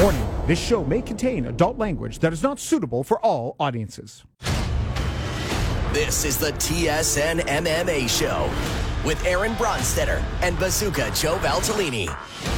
[0.00, 4.24] Warning this show may contain adult language that is not suitable for all audiences.
[5.92, 8.50] This is the TSN MMA Show
[9.06, 12.06] with Aaron Bronsteter and Bazooka Joe Valtellini.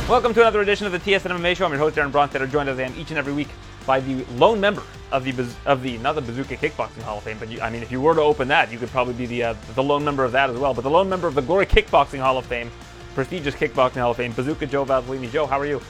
[0.09, 1.65] Welcome to another edition of the TSN MMA Show.
[1.65, 3.49] I'm your host Aaron Bronsteter, joined as I am each and every week
[3.87, 5.35] by the lone member of the
[5.67, 8.01] of the not the Bazooka Kickboxing Hall of Fame, but you, I mean, if you
[8.01, 10.49] were to open that, you could probably be the uh, the lone member of that
[10.49, 10.75] as well.
[10.75, 12.71] But the lone member of the Glory Kickboxing Hall of Fame,
[13.17, 15.29] prestigious Kickboxing Hall of Fame, Bazooka Joe Valtellini.
[15.29, 15.83] Joe, how are you?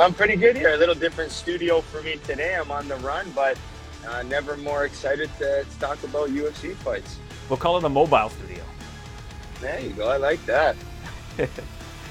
[0.00, 0.72] I'm pretty good here.
[0.72, 2.54] A little different studio for me today.
[2.54, 3.58] I'm on the run, but
[4.08, 7.18] uh, never more excited to, talk about UFC fights.
[7.50, 8.64] We'll call it a mobile studio.
[9.60, 10.08] There you go.
[10.08, 10.74] I like that.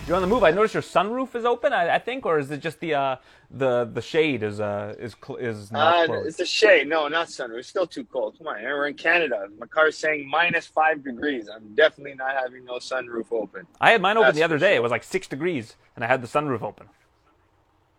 [0.06, 0.44] You're on the move.
[0.44, 1.74] I noticed your sunroof is open.
[1.74, 3.16] I, I think, or is it just the uh,
[3.52, 6.28] the the shade is uh is cl- is not Uh, closed?
[6.28, 6.88] it's a shade.
[6.88, 7.60] No, not sunroof.
[7.60, 8.36] It's still too cold.
[8.38, 9.48] Come on, we're in Canada.
[9.60, 11.48] My car's saying minus five degrees.
[11.48, 13.66] I'm definitely not having no sunroof open.
[13.82, 14.70] I had mine open That's the other day.
[14.72, 14.78] sure.
[14.78, 16.88] It was like six degrees, and I had the sunroof open.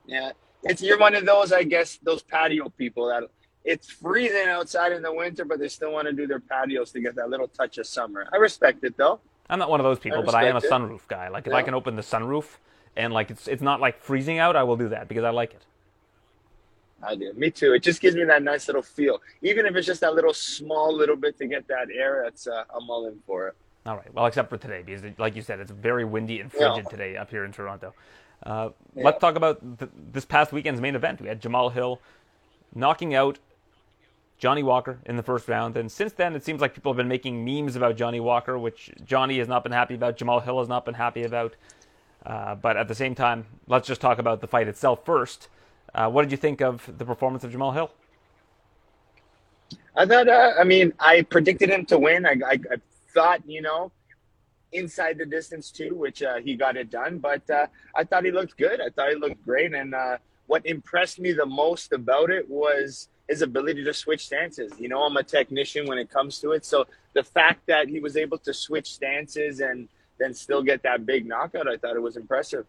[0.06, 0.32] Yeah,
[0.64, 3.24] it's you're one of those, I guess, those patio people that
[3.64, 7.00] it's freezing outside in the winter, but they still want to do their patios to
[7.00, 8.26] get that little touch of summer.
[8.32, 9.20] I respect it though.
[9.48, 10.64] I'm not one of those people, but I am a it.
[10.70, 11.28] sunroof guy.
[11.28, 12.56] Like if I can open the sunroof
[12.96, 15.52] and like it's it's not like freezing out, I will do that because I like
[15.52, 15.62] it.
[17.02, 17.32] I do.
[17.34, 17.72] Me too.
[17.72, 19.22] It just gives me that nice little feel.
[19.42, 22.64] Even if it's just that little small little bit to get that air, that's uh,
[22.74, 23.54] I'm all in for it.
[23.86, 24.12] All right.
[24.12, 26.72] Well, except for today, because like you said, it's very windy and Yeah.
[26.74, 27.94] frigid today up here in Toronto.
[28.44, 29.04] Uh, Yeah.
[29.04, 31.20] Let's talk about th- this past weekend's main event.
[31.20, 32.00] We had Jamal Hill
[32.74, 33.38] knocking out
[34.38, 37.08] Johnny Walker in the first round, and since then, it seems like people have been
[37.08, 40.16] making memes about Johnny Walker, which Johnny has not been happy about.
[40.16, 41.54] Jamal Hill has not been happy about.
[42.24, 45.48] Uh, but at the same time, let's just talk about the fight itself first.
[45.94, 47.90] Uh, what did you think of the performance of Jamal Hill?
[49.96, 50.28] I thought.
[50.28, 52.26] Uh, I mean, I predicted him to win.
[52.26, 52.76] I, I, I
[53.14, 53.90] thought, you know,
[54.72, 57.18] inside the distance too, which uh, he got it done.
[57.18, 58.80] But uh, I thought he looked good.
[58.80, 59.74] I thought he looked great.
[59.74, 64.72] And uh, what impressed me the most about it was his ability to switch stances.
[64.78, 66.64] You know, I'm a technician when it comes to it.
[66.64, 71.06] So the fact that he was able to switch stances and then still get that
[71.06, 72.66] big knockout, I thought it was impressive.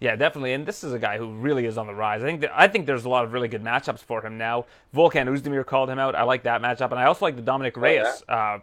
[0.00, 0.52] Yeah, definitely.
[0.52, 2.22] And this is a guy who really is on the rise.
[2.22, 4.66] I think that, I think there's a lot of really good matchups for him now.
[4.94, 6.14] Volkan Oezdemir called him out.
[6.14, 8.60] I like that matchup, and I also like the Dominick Reyes uh,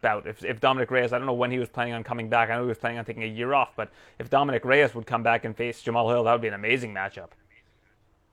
[0.00, 0.26] bout.
[0.26, 2.50] If, if Dominick Reyes, I don't know when he was planning on coming back.
[2.50, 5.06] I know he was planning on taking a year off, but if Dominick Reyes would
[5.06, 7.30] come back and face Jamal Hill, that would be an amazing matchup.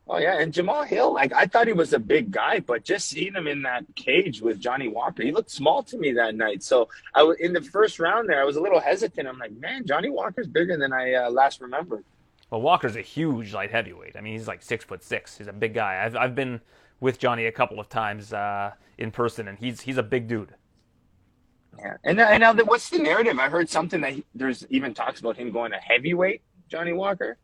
[0.07, 3.09] Oh yeah, and Jamal Hill, like I thought he was a big guy, but just
[3.09, 6.61] seeing him in that cage with Johnny Walker, he looked small to me that night.
[6.61, 9.27] So I was in the first round there, I was a little hesitant.
[9.27, 12.03] I'm like, man, Johnny Walker's bigger than I uh, last remembered.
[12.51, 14.15] Well, Walker's a huge light heavyweight.
[14.15, 15.39] I mean, he's like six foot six.
[15.39, 16.03] He's a big guy.
[16.05, 16.61] I've I've been
[16.99, 20.53] with Johnny a couple of times uh, in person, and he's he's a big dude.
[21.79, 23.37] Yeah, and now, and now the, what's the narrative?
[23.39, 27.37] I heard something that he, there's even talks about him going to heavyweight, Johnny Walker.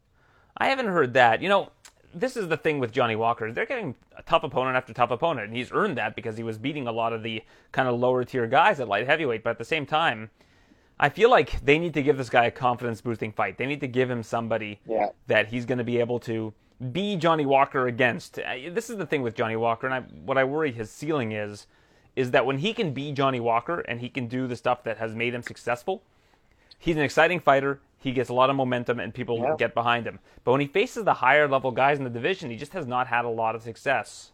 [0.57, 1.41] I haven't heard that.
[1.41, 1.69] You know,
[2.13, 3.51] this is the thing with Johnny Walker.
[3.51, 6.57] They're getting a tough opponent after tough opponent, and he's earned that because he was
[6.57, 9.43] beating a lot of the kind of lower tier guys at light heavyweight.
[9.43, 10.29] But at the same time,
[10.99, 13.57] I feel like they need to give this guy a confidence boosting fight.
[13.57, 15.07] They need to give him somebody Yeah.
[15.27, 16.53] that he's going to be able to
[16.91, 18.35] be Johnny Walker against.
[18.35, 21.67] This is the thing with Johnny Walker, and I, what I worry his ceiling is,
[22.15, 24.97] is that when he can be Johnny Walker and he can do the stuff that
[24.97, 26.03] has made him successful,
[26.77, 27.79] he's an exciting fighter.
[27.99, 29.55] He gets a lot of momentum and people Yeah.
[29.57, 30.19] get behind him.
[30.43, 33.07] But when he faces the higher level guys in the division, he just has not
[33.07, 34.31] had a lot of success.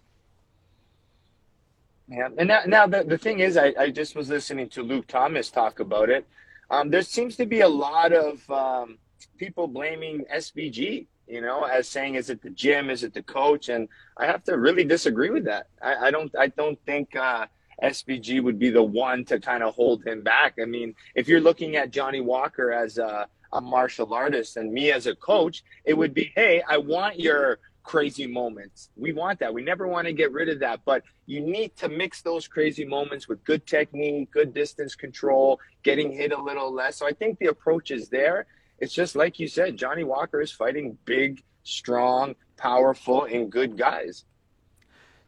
[2.10, 5.08] Yeah, and now, now the, the thing is, I, I just was listening to Luke
[5.08, 6.26] Thomas talk about it.
[6.70, 8.98] Um, there seems to be a lot of um,
[9.38, 13.68] people blaming SBG, you know, as saying, is it the gym, is it the coach?
[13.68, 15.68] And I have to really disagree with that.
[15.82, 17.48] I, I don't, I don't think uh,
[17.84, 20.56] SBG would be the one to kind of hold him back.
[20.62, 24.92] I mean, if you're looking at Johnny Walker as a, a martial artist and me
[24.92, 28.90] as a coach, it would be, hey, I want your crazy moments.
[28.98, 29.54] We want that.
[29.54, 32.84] We never want to get rid of that, but you need to mix those crazy
[32.84, 36.98] moments with good technique, good distance control, getting hit a little less.
[36.98, 38.46] So I think the approach is there.
[38.80, 44.26] It's just like you said, Johnny Walker is fighting big, strong, powerful, and good guys.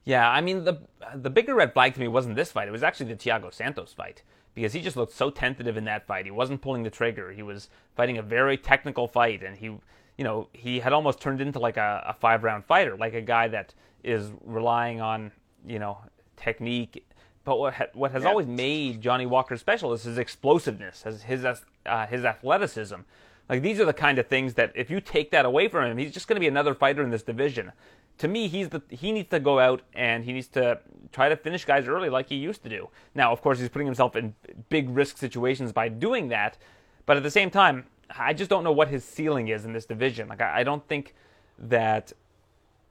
[0.09, 0.79] Yeah, I mean the
[1.13, 2.67] the bigger red flag to me wasn't this fight.
[2.67, 4.23] It was actually the Thiago Santos fight
[4.55, 6.25] because he just looked so tentative in that fight.
[6.25, 7.31] He wasn't pulling the trigger.
[7.31, 11.41] He was fighting a very technical fight, and he, you know, he had almost turned
[11.41, 15.31] into like a, a five round fighter, like a guy that is relying on
[15.67, 15.99] you know
[16.37, 17.05] technique.
[17.43, 18.29] But what ha- what has Yeah.
[18.29, 23.01] always made Johnny Walker special is his explosiveness, his his uh, his athleticism.
[23.49, 25.97] Like these are the kind of things that if you take that away from him,
[25.97, 27.71] he's just going to be another fighter in this division.
[28.19, 30.79] To me, he's the he needs to go out and he needs to
[31.11, 32.89] try to finish guys early like he used to do.
[33.15, 34.35] Now, of course, he's putting himself in
[34.69, 36.57] big risk situations by doing that,
[37.05, 37.85] but at the same time,
[38.17, 40.27] I just don't know what his ceiling is in this division.
[40.27, 41.15] Like I, I don't think
[41.57, 42.13] that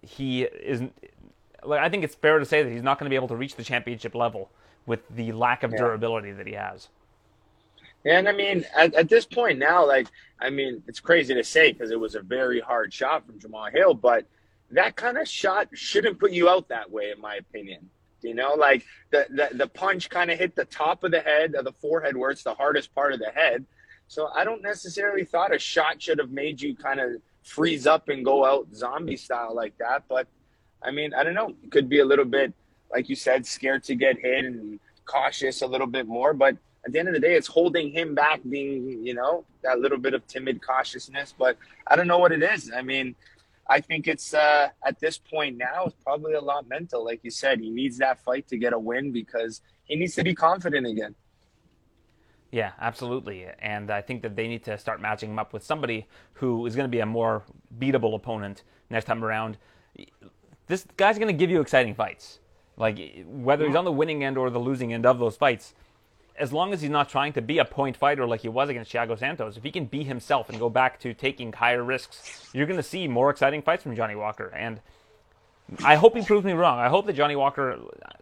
[0.03, 0.83] he is.
[1.65, 3.37] Like, I think it's fair to say that he's not going to be able to
[3.37, 4.51] reach the championship level
[4.87, 5.79] with the lack of Yeah.
[5.79, 6.89] durability that he has.
[8.05, 10.09] And I mean, at, at this point now, like,
[10.41, 13.71] I mean, it's crazy to say because it was a very hard shot from Jamal
[13.73, 14.25] Hill, but
[14.71, 17.91] that kind of shot shouldn't put you out that way, in my opinion.
[18.23, 21.55] You know, like the the, the punch kind of hit the top of the head,
[21.55, 23.65] of the forehead, where it's the hardest part of the head.
[24.09, 28.09] So I don't necessarily thought a shot should have made you kind of freeze up
[28.09, 30.05] and go out zombie style like that.
[30.09, 30.27] But
[30.83, 31.55] I mean, I don't know.
[31.63, 32.53] It could be a little bit,
[32.91, 36.35] like you said, scared to get hit and cautious a little bit more.
[36.35, 39.81] But at the end of the day, it's holding him back, being, you know, that
[39.81, 41.35] little bit of timid cautiousness.
[41.39, 42.71] But I don't know what it is.
[42.75, 43.15] I mean,
[43.69, 47.05] I think it's uh, at this point now, it's probably a lot mental.
[47.05, 50.25] Like you said, he needs that fight to get a win because he needs to
[50.25, 51.15] be confident again.
[52.51, 53.47] Yeah, absolutely.
[53.59, 56.75] And I think that they need to start matching him up with somebody who is
[56.75, 57.43] going to be a more
[57.79, 59.59] beatable opponent next time around.
[60.67, 62.41] This guy's going to give you exciting fights.
[62.79, 65.75] Like, whether he's on the winning end or the losing end of those fights,
[66.39, 68.93] as long as he's not trying to be a point fighter like he was against
[68.93, 72.67] Thiago Santos, if he can be himself and go back to taking higher risks, you're
[72.67, 74.49] going to see more exciting fights from Johnny Walker.
[74.55, 74.81] And
[75.85, 76.79] I hope he proves me wrong.
[76.79, 77.79] I hope that Johnny Walker,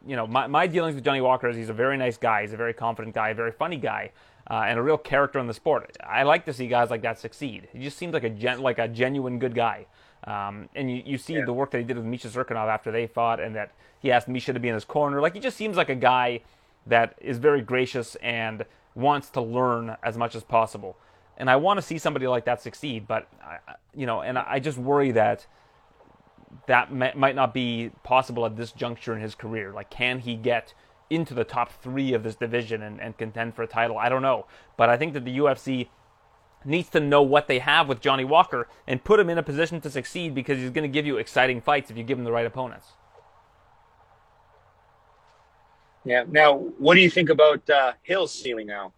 [0.06, 2.52] you know, my, my dealings with Johnny Walker is he's a very nice guy, he's
[2.52, 4.10] a very confident guy, a very funny guy,
[4.50, 5.96] uh, and a real character in the sport.
[6.04, 7.68] I like to see guys like that succeed.
[7.72, 9.86] He just seems like a gen, like a genuine good guy.
[10.24, 11.44] Um, and you, you see Yeah.
[11.44, 13.70] the work that he did with Misha Cirkunov after they fought, and that
[14.00, 15.20] he asked Misha to be in his corner.
[15.20, 16.40] Like he just seems like a guy
[16.86, 20.96] that is very gracious and wants to learn as much as possible.
[21.36, 23.58] And I want to see somebody like that succeed, but I,
[23.94, 25.46] you know, and I just worry that
[26.66, 29.72] that might not be possible at this juncture in his career.
[29.72, 30.72] Like, can he get
[31.10, 33.98] into the top three of this division and, and contend for a title?
[33.98, 34.46] I don't know.
[34.76, 35.88] But I think that the UFC
[36.64, 39.80] needs to know what they have with Johnny Walker and put him in a position
[39.82, 42.32] to succeed because he's going to give you exciting fights if you give him the
[42.32, 42.92] right opponents.
[46.06, 46.24] Yeah.
[46.28, 48.92] Now, what do you think about uh, Hill's ceiling now?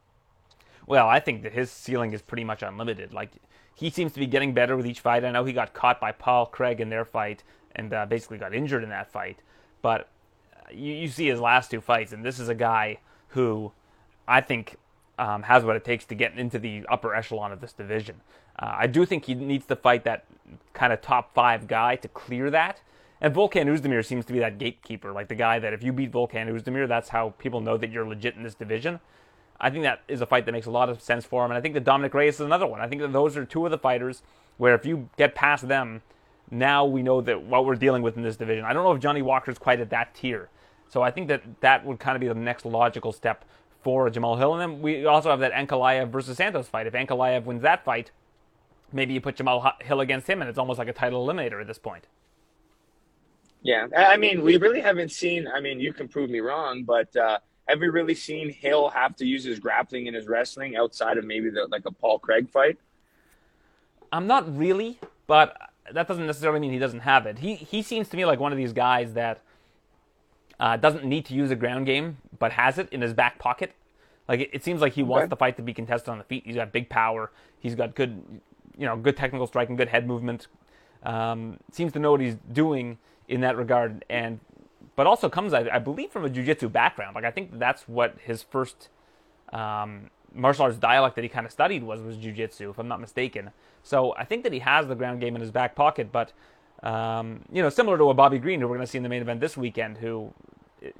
[0.86, 3.12] Well, I think that his ceiling is pretty much unlimited.
[3.14, 3.30] Like
[3.74, 5.24] he seems to be getting better with each fight.
[5.24, 7.42] I know he got caught by Paul Craig in their fight
[7.74, 9.38] and uh, basically got injured in that fight.
[9.80, 10.08] But
[10.54, 13.72] uh, you, you see his last two fights, and this is a guy who
[14.26, 14.76] I think
[15.18, 18.20] um, has what it takes to get into the upper echelon of this division.
[18.58, 20.26] Uh, I do think he needs to fight that
[20.74, 22.80] kind of top five guy to clear that.
[23.20, 26.12] And Volkan Oezdemir seems to be that gatekeeper, like the guy that if you beat
[26.12, 29.00] Volkan Oezdemir, that's how people know that you're legit in this division.
[29.60, 31.58] I think that is a fight that makes a lot of sense for him, and
[31.58, 32.80] I think that Dominick Reyes is another one.
[32.80, 34.22] I think that those are two of the fighters
[34.56, 36.02] where if you get past them,
[36.50, 38.64] now we know that what we're dealing with in this division.
[38.64, 40.48] I don't know if Johnny Walker's quite at that tier,
[40.88, 43.44] so I think that that would kind of be the next logical step
[43.82, 44.54] for Jamal Hill.
[44.54, 46.86] And then we also have that Ankalaev versus Santos fight.
[46.86, 48.12] If Ankalaev wins that fight,
[48.92, 51.66] maybe you put Jamal Hill against him, and it's almost like a title eliminator at
[51.66, 52.06] this point.
[53.62, 55.48] Yeah, I I mean, we really haven't seen.
[55.48, 57.38] I mean, you can prove me wrong, but uh,
[57.68, 61.24] have we really seen Hill have to use his grappling and his wrestling outside of
[61.24, 62.78] maybe the, like a Paul Craig fight?
[64.12, 65.56] I'm not really, but
[65.92, 67.38] that doesn't necessarily mean he doesn't have it.
[67.40, 69.40] He he seems to me like one of these guys that
[70.60, 73.72] uh, doesn't need to use a ground game, but has it in his back pocket.
[74.28, 75.30] Like it, it seems like he wants Okay.
[75.30, 76.44] the fight to be contested on the feet.
[76.46, 77.30] He's got big power.
[77.60, 78.22] He's got good,
[78.76, 80.46] you know, good technical striking, good head movement.
[81.02, 84.40] Um, seems to know what he's doing in that regard, and
[84.96, 87.14] but also comes, I, I believe, from a jujitsu background.
[87.14, 88.88] Like I think that's what his first
[89.52, 93.00] um, martial arts dialect that he kind of studied was was jujitsu, if I'm not
[93.00, 93.50] mistaken.
[93.82, 96.32] So I think that he has the ground game in his back pocket, but
[96.82, 99.08] um, you know, similar to a Bobby Green, who we're going to see in the
[99.08, 100.32] main event this weekend, who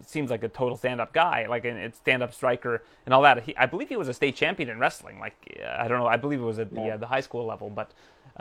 [0.05, 3.45] seems like a total stand-up guy, like a stand-up striker and all that.
[3.45, 5.21] He, I believe he was a state champion in wrestling.
[5.21, 5.37] Like
[5.79, 7.93] I don't know, I believe it was at the uh, the high school level, but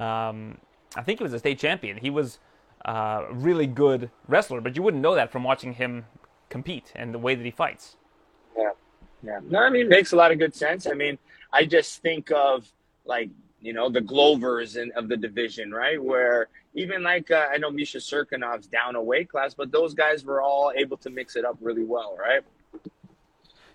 [0.02, 0.58] um,
[0.96, 1.98] I think he was a state champion.
[1.98, 2.40] He was
[2.86, 6.06] uh, really good wrestler, but you wouldn't know that from watching him
[6.50, 7.98] compete and the way that he fights.
[8.58, 8.72] Yeah,
[9.24, 9.40] yeah.
[9.44, 10.88] No, I mean, it makes a lot of good sense.
[10.88, 11.18] I mean,
[11.52, 12.72] I just think of
[13.06, 13.30] like
[13.62, 16.02] you know the Glovers and of the division, right?
[16.02, 20.24] Where even like uh, I know Misha Cirkunov's down a weight class, but those guys
[20.24, 22.42] were all able to mix it up really well, right?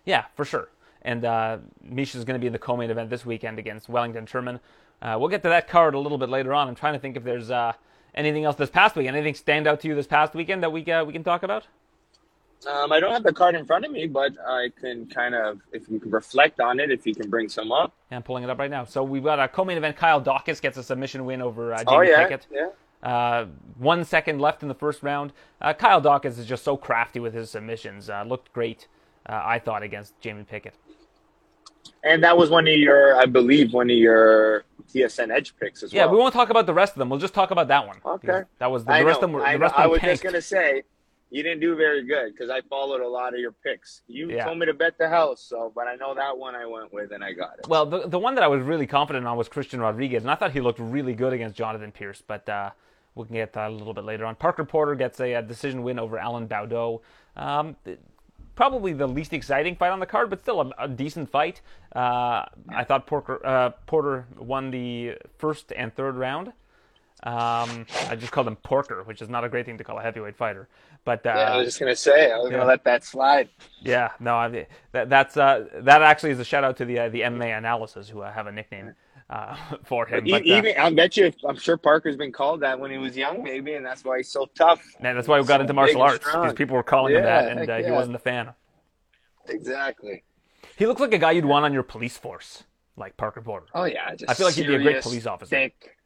[0.04, 0.68] Yeah, for sure.
[1.02, 4.60] And uh, Misha's going to be in the co-main event this weekend against Wellington Turman.
[5.00, 6.68] Uh, we'll get to that card a little bit later on.
[6.68, 7.72] I'm trying to think if there's uh,
[8.14, 9.16] anything else this past weekend.
[9.16, 11.66] Anything stand out to you this past weekend that we uh, we can talk about?
[12.66, 15.60] Um, I don't have the card in front of me, but I can kind of,
[15.72, 17.92] if you can reflect on it, if you can bring some up.
[18.10, 18.84] Yeah, I'm pulling it up right now.
[18.84, 19.96] So we've got a co-main event.
[19.96, 22.46] Kyle Daukaus gets a submission win over uh, Jamie oh yeah, Pickett.
[22.52, 22.68] yeah.
[23.02, 23.46] Uh,
[23.78, 25.32] one second left in the first round.
[25.60, 28.08] Uh, Kyle Daukaus is just so crafty with his submissions.
[28.08, 28.86] Uh, looked great,
[29.28, 30.74] uh, I thought, against Jamie Pickett.
[32.04, 35.92] And that was one of your, I believe, one of your TSN Edge picks as
[35.92, 36.08] Yeah, well.
[36.08, 37.08] Yeah, we won't talk about the rest of them.
[37.08, 37.98] We'll just talk about that one.
[38.04, 38.42] Okay.
[38.58, 39.32] That was the, I the rest know, of them.
[39.32, 40.12] Were, I, the rest I of them was tanked.
[40.14, 40.82] just gonna say
[41.30, 44.02] you didn't do very good because I followed a lot of your picks.
[44.08, 44.44] You Yeah.
[44.44, 47.12] told me to bet the house, so but I know that one I went with
[47.12, 47.68] and I got it.
[47.68, 50.34] Well, the the one that I was really confident on was Christian Rodriguez, and I
[50.34, 52.22] thought he looked really good against Jonathan Pearce.
[52.26, 52.70] But uh,
[53.14, 54.34] we can get that a little bit later on.
[54.34, 57.00] Parker Porter gets a, a decision win over Alan Baudot.
[57.36, 57.76] Um,
[58.62, 61.60] probably the least exciting fight on the card, but still a, a decent fight.
[61.96, 66.52] Uh, I thought Porter, uh, Porter won the first and third round.
[67.24, 70.02] Um, I just called him Porker, which is not a great thing to call a
[70.02, 70.68] heavyweight fighter.
[71.04, 72.58] But uh, yeah, I was just gonna say I was yeah.
[72.58, 73.48] gonna let that slide.
[73.80, 77.08] yeah, no, I, that that's uh, that actually is a shout out to the uh,
[77.08, 78.94] the MMA analysis who uh, have a nickname
[79.32, 80.24] uh, for him.
[80.28, 83.42] But, uh, I bet you, I'm sure Parker's been called that when he was young,
[83.42, 84.82] maybe, and that's why he's so tough.
[85.00, 87.48] man, that's why we got So into martial arts because people were calling him that,
[87.48, 88.50] and uh, he wasn't a fan.
[89.48, 90.22] Exactly.
[90.76, 92.64] He looks like a guy you'd want on your police force,
[92.96, 93.66] like Parker Porter.
[93.74, 95.50] Oh yeah, I feel like he'd be a great police officer.
[95.50, 95.96] Thick.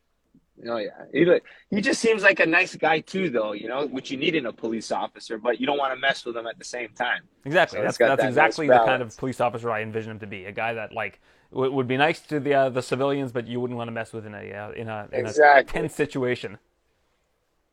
[0.66, 3.52] Oh yeah, he look- he just seems like a nice guy too, though.
[3.52, 6.24] You know, which you need in a police officer, but you don't want to mess
[6.24, 7.22] with him at the same time.
[7.44, 7.78] Exactly.
[7.78, 10.26] So that's that's that exactly nice the kind of police officer I envision him to
[10.26, 10.46] be.
[10.46, 11.20] A guy that like
[11.52, 14.12] w- would be nice to the uh, the civilians, but you wouldn't want to mess
[14.12, 16.58] with in a uh, in a in a tense situation.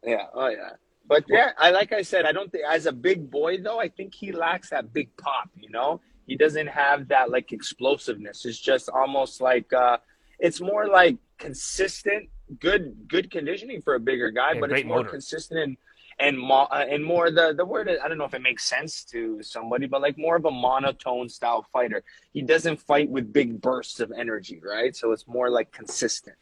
[0.04, 0.28] Yeah.
[0.34, 0.72] Oh yeah.
[1.06, 3.90] But yeah, I like I said, I don't think as a big boy though, I
[3.90, 5.50] think he lacks that big pop.
[5.60, 8.46] You know, he doesn't have that like explosiveness.
[8.46, 9.98] It's just almost like uh,
[10.40, 14.98] it's more like consistent, good good conditioning for a bigger guy, Yeah, but it's more
[14.98, 15.10] motor.
[15.10, 15.78] consistent and
[16.20, 19.04] and mo- uh, and more the the word I don't know if it makes sense
[19.06, 22.04] to somebody, but like more of a monotone style fighter.
[22.34, 24.96] He doesn't fight with big bursts of energy, right?
[24.96, 26.36] So it's more like consistent.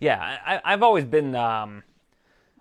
[0.00, 1.34] Yeah, I, I've always been.
[1.34, 1.82] Um,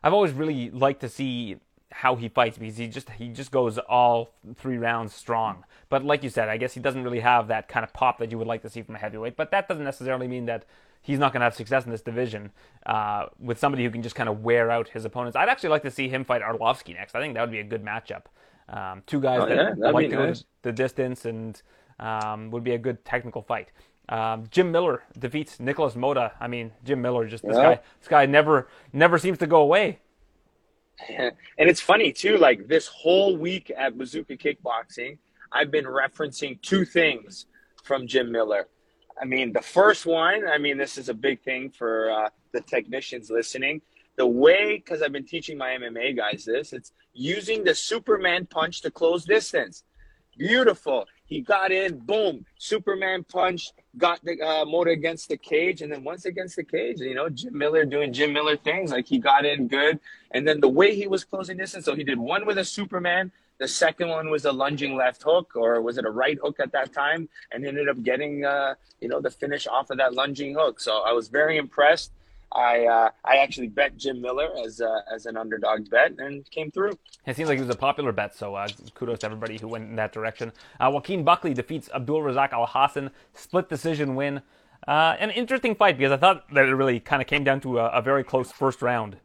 [0.03, 1.58] I've always really liked to see
[1.91, 5.63] how he fights because he just he just goes all three rounds strong.
[5.89, 8.32] But like you said, I guess he doesn't really have that kind of pop that
[8.32, 9.36] you would like to see from a heavyweight.
[9.36, 10.65] But that doesn't necessarily mean that
[11.05, 12.51] he's not going to have success in this division
[12.88, 15.35] uh, with somebody who can just kind of wear out his opponents.
[15.35, 17.13] I'd actually like to see him fight Arlovsky next.
[17.15, 18.24] I think that would be a good matchup.
[18.67, 20.43] Um, two guys Oh, that yeah, like be to go nice.
[20.63, 21.62] the distance and
[22.00, 23.69] um, would be a good technical fight.
[24.09, 26.31] Um, Jim Miller defeats Nikolas Motta.
[26.39, 27.75] I mean, Jim Miller just this Yeah.
[27.75, 27.79] guy.
[28.00, 30.00] This guy never never seems to go away.
[31.09, 35.17] and it's funny too like this whole week at bazooka kickboxing
[35.51, 37.47] i've been referencing two things
[37.83, 38.67] from jim miller
[39.22, 42.62] i mean the first one i mean this is a big thing for uh, the
[42.62, 43.81] technicians listening.
[44.17, 48.81] The way because i've been teaching my mma guys this it's using the superman punch
[48.81, 49.84] to close distance.
[50.38, 51.05] Beautiful.
[51.25, 56.03] He got in boom superman punch got the uh, Motta against the cage and then
[56.03, 59.45] once against the cage you know jim miller doing jim miller things like he got
[59.45, 60.00] in good.
[60.31, 63.31] And then the way he was closing distance, so he did one with a Superman.
[63.57, 66.71] The second one was a lunging left hook, or was it a right hook at
[66.74, 67.29] that time?
[67.51, 70.79] And ended up getting, uh, you know, the finish off of that lunging hook.
[70.79, 72.12] So I was very impressed.
[72.55, 76.71] I uh, I actually bet Jim Miller as uh, as an underdog bet and came
[76.71, 76.97] through.
[77.25, 79.89] It seems like it was a popular bet, so uh, kudos to everybody who went
[79.89, 80.53] in that direction.
[80.79, 84.41] Uh, Joaquin Buckley defeats Abdul Razak Alhassan, split decision win.
[84.88, 87.79] Uh, an interesting fight because I thought that it really kind of came down to
[87.79, 89.17] a, a very close first round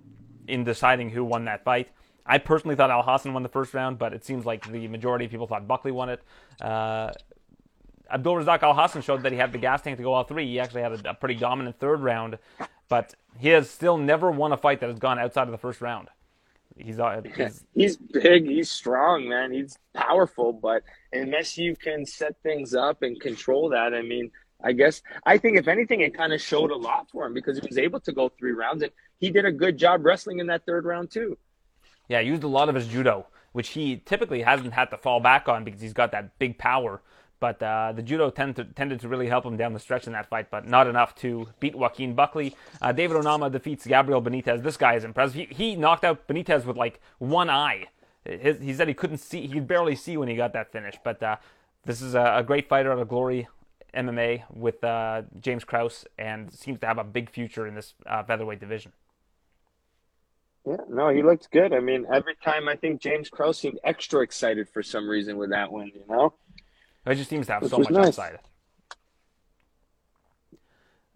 [0.48, 1.88] in deciding who won that fight.
[2.26, 5.30] I personally thought Alhassan won the first round, but it seems like the majority of
[5.30, 6.22] people thought Buckley won it.
[6.60, 7.12] Uh,
[8.10, 10.46] Abdul Razak Alhassan showed that he had the gas tank to go all three.
[10.46, 12.38] He actually had a, a pretty dominant third round,
[12.88, 15.80] but he has still never won a fight that has gone outside of the first
[15.80, 16.08] round.
[16.76, 19.52] He's, uh, he's He's big, he's strong, man.
[19.52, 24.30] He's powerful, but unless you can set things up and control that, I mean,
[24.62, 27.58] I guess I think if anything, it kind of showed a lot for him because
[27.58, 30.46] he was able to go three rounds and he did a good job wrestling in
[30.48, 31.36] that third round too.
[32.10, 35.48] Yeah, used a lot of his judo, which he typically hasn't had to fall back
[35.48, 37.00] on because he's got that big power.
[37.38, 40.12] But uh, the judo tend to, tended to really help him down the stretch in
[40.14, 42.56] that fight, but not enough to beat Joaquin Buckley.
[42.82, 44.64] Uh, David Onama defeats Gabriel Benitez.
[44.64, 45.36] This guy is impressive.
[45.36, 47.86] He, he knocked out Benitez with like one eye.
[48.24, 50.96] His, he said he couldn't see, he could barely see when he got that finish.
[51.04, 51.36] But uh,
[51.84, 53.46] this is a, a great fighter out of Glory
[53.94, 58.24] MMA with uh, James Krause and seems to have a big future in this uh,
[58.24, 58.90] featherweight division.
[60.66, 61.72] Yeah, no, he looked good.
[61.72, 65.50] I mean, every time I think James Krause seemed extra excited for some reason with
[65.50, 66.34] that one, you know?
[67.06, 68.08] It just seems to have Which so much nice.
[68.08, 68.38] upside.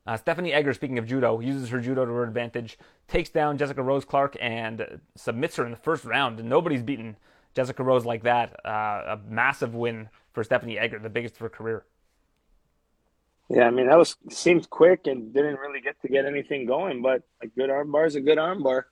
[0.07, 3.83] Uh, Stephanie Egger, speaking of judo, uses her judo to her advantage, takes down Jessica
[3.83, 6.43] Rose Clark, and submits her in the first round.
[6.45, 7.17] Nobody's beaten
[7.55, 8.55] Jessica Rose like that.
[8.65, 11.85] Uh, a massive win for Stephanie Egger, the biggest of her career.
[13.49, 17.03] Yeah, I mean, that was seemed quick and didn't really get to get anything going,
[17.03, 18.85] but a good armbar is a good armbar.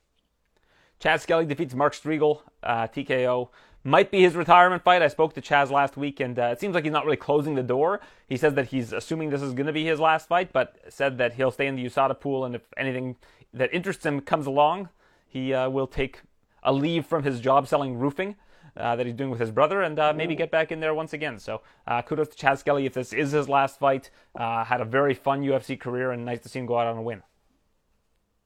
[1.03, 3.49] Chas Skelly defeats Mark Striegel, uh, TKO.
[3.83, 5.01] might be his retirement fight.
[5.01, 7.55] I spoke to Chas last week, and uh, it seems like he's not really closing
[7.55, 7.99] the door.
[8.29, 11.17] He says that he's assuming this is going to be his last fight, but said
[11.17, 13.17] that he'll stay in the USADA pool, and if anything
[13.53, 14.87] that interests him comes along,
[15.27, 16.21] he uh, will take
[16.63, 18.37] a leave from his job selling roofing.
[18.77, 21.11] Uh, that he's doing with his brother, and uh, maybe get back in there once
[21.11, 21.37] again.
[21.37, 24.09] So uh, kudos to Chas Skelly if this is his last fight.
[24.35, 26.97] Uh, had a very fun UFC career, and nice to see him go out on
[26.97, 27.21] a win.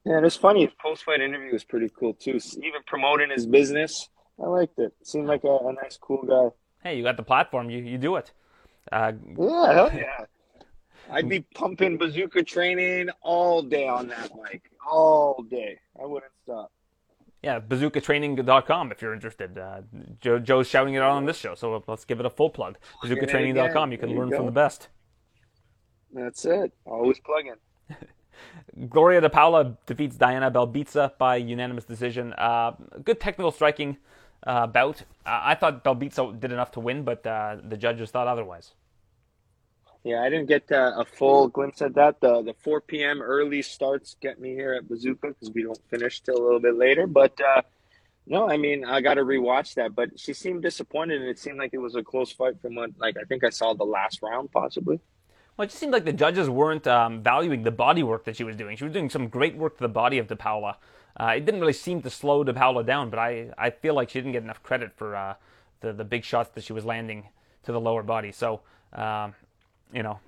[0.08, 0.64] Yeah, it's funny.
[0.64, 2.40] His post fight interview was pretty cool too.
[2.56, 4.08] Even promoting his business,
[4.42, 4.94] I liked it.
[5.02, 6.48] Seemed like a, a nice, cool guy.
[6.82, 7.68] Hey, you got the platform.
[7.68, 8.32] You you do it.
[8.90, 10.24] Uh, yeah, hell yeah.
[11.10, 15.78] I'd be pumping bazooka training all day on that mic, all day.
[16.02, 16.72] I wouldn't stop.
[17.42, 19.58] Yeah, bazookatraining.com if you're interested.
[19.58, 19.82] Uh,
[20.20, 22.78] Joe, Joe's shouting it out on this show, so let's give it a full plug.
[23.04, 23.92] Bazookatraining.com.
[23.92, 24.88] You can learn from the best.
[26.14, 26.72] That's it.
[26.86, 27.56] Always plugging.
[28.88, 32.32] Gloria De Paula defeats Diana Belbita by unanimous decision.
[32.34, 32.72] Uh,
[33.04, 33.96] good technical striking
[34.46, 35.02] uh, bout.
[35.26, 38.72] Uh, I thought Belbita did enough to win, but uh, the judges thought otherwise.
[40.04, 42.20] Yeah, I didn't get uh, a full glimpse at that.
[42.20, 43.20] The the 4 p.m.
[43.20, 46.76] early starts get me here at Bazooka because we don't finish till a little bit
[46.76, 47.06] later.
[47.06, 47.38] But
[48.26, 49.96] no, I mean I got to rewatch that.
[49.96, 52.90] But she seemed disappointed, and it seemed like it was a close fight from what
[52.98, 55.00] like I think I saw the last round possibly.
[55.58, 58.44] Well, it just seemed like the judges weren't um, valuing the body work that she
[58.44, 58.76] was doing.
[58.76, 60.76] She was doing some great work to the body of De Paula.
[61.18, 64.08] Uh, it didn't really seem to slow De Paula down, but I, I feel like
[64.08, 65.34] she didn't get enough credit for uh,
[65.80, 67.30] the the big shots that she was landing
[67.64, 68.30] to the lower body.
[68.30, 68.60] So,
[68.92, 69.34] um,
[69.92, 70.20] you know,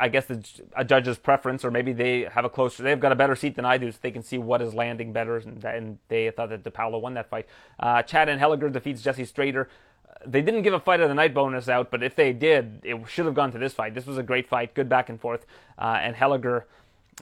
[0.00, 0.42] I guess the,
[0.74, 3.66] a judge's preference, or maybe they have a closer, they've got a better seat than
[3.66, 6.64] I do, so they can see what is landing better, and, and they thought that
[6.64, 7.46] De Paula won that fight.
[7.78, 9.66] Uh, Chad Anheliger defeats Jesse Strader
[10.26, 12.96] they didn't give a fight of the night bonus out, but if they did, it
[13.08, 13.94] should have gone to this fight.
[13.94, 15.46] This was a great fight, good back and forth.
[15.78, 16.64] Uh, Anheliger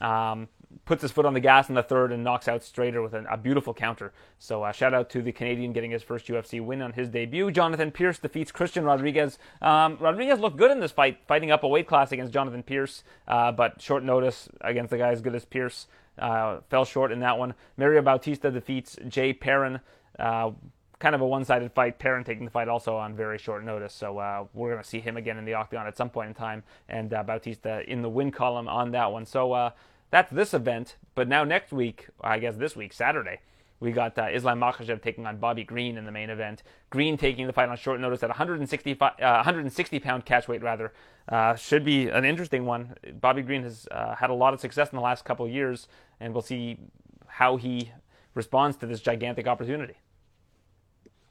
[0.00, 0.49] um,
[0.85, 3.25] puts his foot on the gas in the third and knocks out Strader with a,
[3.31, 4.12] a beautiful counter.
[4.38, 7.50] So uh, shout out to the Canadian getting his first UFC win on his debut.
[7.50, 9.38] Jonathan Pearce defeats Christian Rodriguez.
[9.62, 13.05] Um, Rodriguez looked good in this fight, fighting up a weight class against Jonathan Pearce,
[13.29, 15.87] uh, but short notice against a guy as good as Pearce.
[16.19, 17.55] Uh, fell short in that one.
[17.76, 19.81] Mario Bautista defeats Jay Perrin.
[20.19, 20.53] Uh,
[20.99, 21.99] kind of a one-sided fight.
[21.99, 25.01] Perrin taking the fight also on very short notice, so uh, we're going to see
[25.01, 28.09] him again in the octagon at some point in time, and uh, Bautista in the
[28.09, 29.27] win column on that one.
[29.27, 29.70] So uh,
[30.11, 30.97] that's this event.
[31.14, 33.40] But now next week, I guess this week, Saturday,
[33.79, 36.62] we got uh, Islam Makhachev taking on Bobby Green in the main event.
[36.88, 40.92] Green taking the fight on short notice at 160, 160 uh, pound catch weight rather.
[41.29, 42.94] Uh, should be an interesting one.
[43.20, 45.88] Bobby Green has had a lot of success in the last couple of years,
[46.20, 46.79] and we'll see
[47.27, 47.90] how he
[48.35, 49.97] responds to this gigantic opportunity.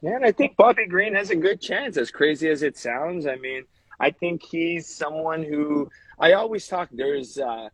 [0.06, 3.26] Yeah, and I think Bobby Green has a good chance, as crazy as it sounds.
[3.26, 3.64] I mean,
[4.00, 5.90] I think he's someone who
[6.20, 6.90] I always talk.
[6.92, 7.70] There's uh,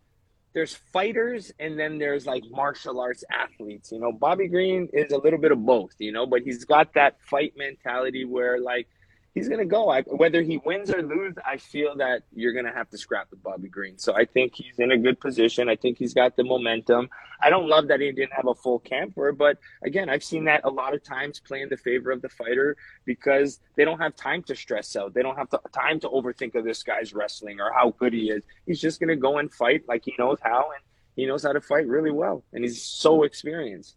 [0.53, 3.91] there's fighters, and then there's like martial arts athletes.
[3.91, 5.91] You know, Bobby Green is a little bit of both.
[5.99, 8.87] You know, but he's got that fight mentality where like
[9.33, 9.89] he's going to go.
[9.89, 13.27] I, whether he wins or lose, I feel that you're going to have to scrap
[13.31, 13.97] with Bobby Green.
[13.97, 15.69] So I think he's in a good position.
[15.69, 17.09] I think he's got the momentum.
[17.41, 20.61] I don't love that he didn't have a full camper, but again, I've seen that
[20.63, 24.15] a lot of times play in the favor of the fighter because they don't have
[24.15, 25.13] time to stress out.
[25.13, 28.29] They don't have to, time to overthink of this guy's wrestling or how good he
[28.29, 28.43] is.
[28.65, 30.83] He's just going to go and fight like he knows how, and
[31.15, 33.95] he knows how to fight really well, and he's so experienced.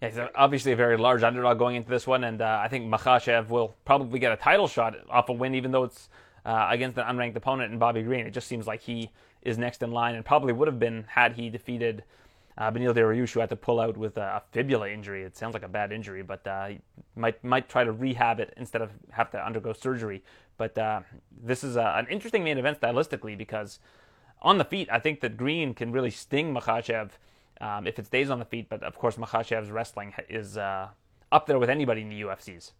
[0.00, 2.86] Yeah, he's obviously a very large underdog going into this one, and uh, I think
[2.92, 6.08] Makhachev will probably get a title shot off a win, even though it's
[6.44, 8.26] uh, against an unranked opponent in Bobby Green.
[8.26, 9.10] It just seems like he
[9.42, 12.04] is next in line, and probably would have been had he defeated
[12.56, 15.22] uh, Beneil Dariush, who had to pull out with a, fibula injury.
[15.22, 16.70] It sounds like a bad injury, but uh,
[17.16, 20.22] might might try to rehab it instead of have to undergo surgery.
[20.56, 21.00] But uh,
[21.42, 23.78] this is a, an interesting main event stylistically because
[24.42, 27.10] on the feet, I think that Green can really sting Makhachev
[27.60, 28.68] um, if it stays on the feet.
[28.68, 30.88] But of course, Makhachev's wrestling is uh,
[31.32, 32.72] up there with anybody in the UFCs.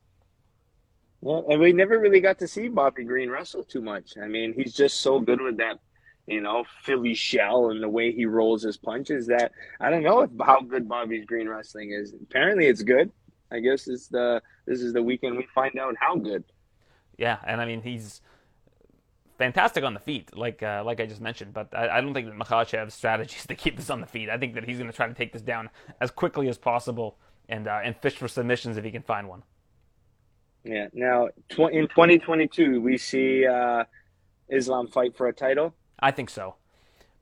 [1.21, 4.13] Well, and we never really got to see Bobby Green wrestle too much.
[4.23, 5.81] I mean, he's just so good with that,
[6.27, 10.21] you know, Philly shell and the way he rolls his punches that I don't know
[10.21, 12.15] if how good Bobby Green wrestling is.
[12.23, 13.11] Apparently, it's good.
[13.51, 16.45] I guess it's the this is the weekend we find out how good.
[17.17, 18.21] Yeah, and I mean he's
[19.39, 21.55] fantastic on the feet, like uh, like I just mentioned.
[21.55, 24.29] But I, I don't think that Makhachev's strategy is to keep this on the feet.
[24.29, 25.71] I think that he's going to try to take this down
[26.01, 27.17] as quickly as possible
[27.49, 29.43] and uh, and fish for submissions if he can find one.
[30.65, 30.89] Yeah.
[30.93, 33.85] Now, tw- in 2022, we see uh,
[34.49, 35.75] Islam fight for a title.
[35.99, 36.57] I think so.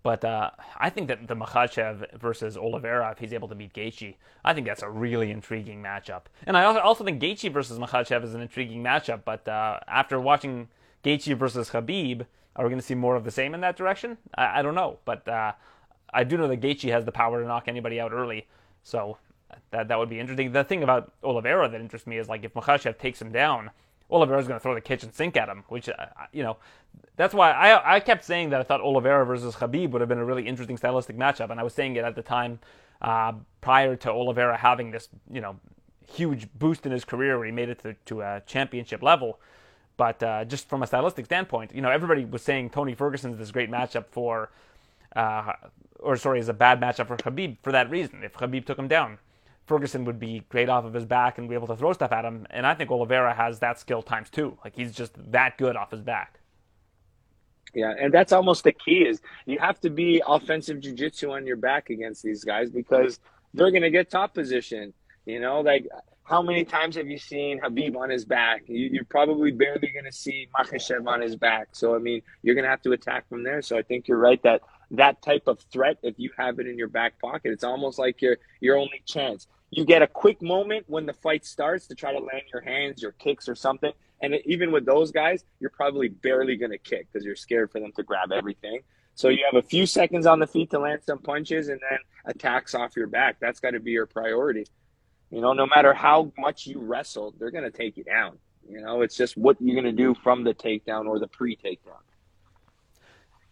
[0.02, 4.14] But uh, I think that the Makhachev versus Oliveira, if he's able to beat Gaethje,
[4.44, 6.22] I think that's a really intriguing matchup.
[6.46, 9.22] And I also think Gaethje versus Makhachev is an intriguing matchup.
[9.24, 10.68] But uh, after watching
[11.06, 14.18] Gaethje versus Khabib, are we going to see more of the same in that direction?
[14.34, 15.52] I, I don't know, but uh,
[16.12, 18.48] I do know that Gaethje has the power to knock anybody out early,
[18.82, 19.18] so
[19.70, 20.50] that that would be interesting.
[20.50, 23.70] The thing about Oliveira that interests me is like if Makhachev takes him down,
[24.10, 26.56] Oliveira's going to throw the kitchen sink at him, which, uh, you know,
[27.16, 30.18] that's why I, I kept saying that I thought Oliveira versus Khabib would have been
[30.18, 31.50] a really interesting stylistic matchup.
[31.50, 32.60] And I was saying it at the time
[33.02, 35.56] uh, prior to Oliveira having this, you know,
[36.06, 39.40] huge boost in his career where he made it to, to a championship level.
[39.96, 43.50] But uh, just from a stylistic standpoint, you know, everybody was saying Tony Ferguson's this
[43.50, 44.50] great matchup for,
[45.14, 45.52] uh,
[45.98, 48.22] or sorry, is a bad matchup for Khabib for that reason.
[48.22, 49.18] If Khabib took him down,
[49.66, 52.24] Ferguson would be great off of his back and be able to throw stuff at
[52.24, 52.46] him.
[52.50, 54.56] And I think Oliveira has that skill times two.
[54.64, 56.40] Like he's just that good off his back.
[57.74, 61.56] Yeah, and that's almost the key is you have to be offensive jiu-jitsu on your
[61.56, 63.18] back against these guys because
[63.52, 64.94] they're going to get top position.
[65.26, 65.88] You know, like
[66.26, 68.62] how many times have you seen Khabib on his back?
[68.66, 71.68] You, are probably barely going to see Makhachev on his back.
[71.72, 73.62] So, I mean, you're going to have to attack from there.
[73.62, 74.62] So I think you're right that
[74.92, 78.22] that type of threat, if you have it in your back pocket, it's almost like
[78.22, 82.12] your, your only chance you get a quick moment when the fight starts to try
[82.12, 83.92] to land your hands, your kicks, or something.
[84.22, 87.80] And even with those guys, you're probably barely going to kick because you're scared for
[87.80, 88.80] them to grab everything.
[89.14, 91.98] So you have a few seconds on the feet to land some punches and then
[92.24, 93.36] attacks off your back.
[93.40, 94.66] That's got to be your priority.
[95.30, 98.38] You know, no matter how much you wrestle, they're going to take you down.
[98.68, 101.56] You know, it's just what you're going to do from the takedown or the pre
[101.56, 102.00] takedown.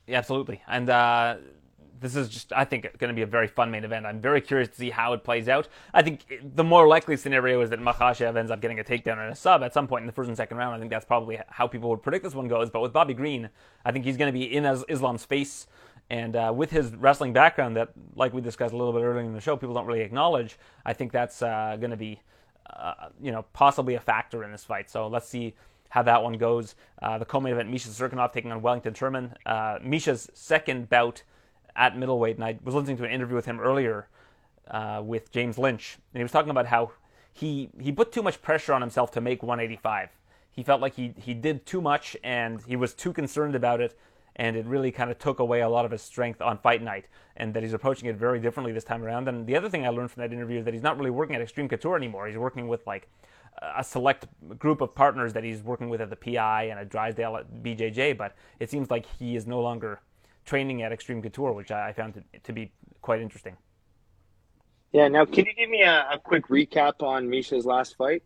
[0.07, 0.63] Yeah, absolutely.
[0.67, 1.37] And uh,
[2.01, 4.07] this is just, I think, going to be a very fun main event.
[4.07, 5.69] I'm very curious to see how it plays out.
[5.93, 9.33] I think the more likely scenario is that Makhachev ends up getting a takedown and
[9.33, 10.75] a sub at some point in the first and second round.
[10.75, 12.71] I think that's probably how people would predict this one goes.
[12.71, 13.49] But with Bobby Green,
[13.85, 15.67] I think he's going to be in Islam's face.
[16.11, 19.33] And uh, with his wrestling background, that, like we discussed a little bit earlier in
[19.33, 22.21] the show, people don't really acknowledge, I think that's uh, going to be,
[22.69, 24.91] uh, you know, possibly a factor in this fight.
[24.91, 25.55] So let's see
[25.89, 26.75] how that one goes.
[27.01, 29.33] Uh, the co-main event, Misha Cirkunov taking on Wellington Turman.
[29.47, 31.23] Uh, Misha's second bout
[31.77, 34.09] at middleweight, and I was listening to an interview with him earlier
[34.71, 36.93] uh, with James Lynch, and he was talking about how
[37.33, 40.11] he he put too much pressure on himself to make 185.
[40.51, 43.99] He felt like he he did too much, and he was too concerned about it,
[44.37, 47.07] and it really kind of took away a lot of his strength on fight night,
[47.37, 49.29] and that he's approaching it very differently this time around.
[49.29, 51.37] And the other thing I learned from that interview is that he's not really working
[51.37, 52.27] at Extreme Couture anymore.
[52.27, 53.09] He's working with like
[53.63, 54.27] a select
[54.59, 58.17] group of partners that he's working with at the PI and at Drysdale at BJJ,
[58.17, 60.01] but it seems like he is no longer
[60.45, 63.57] training at Extreme Couture, which I found to, to be quite interesting.
[64.93, 65.09] Yeah.
[65.09, 68.23] Now, can you give me a, a quick recap on Misha's last fight?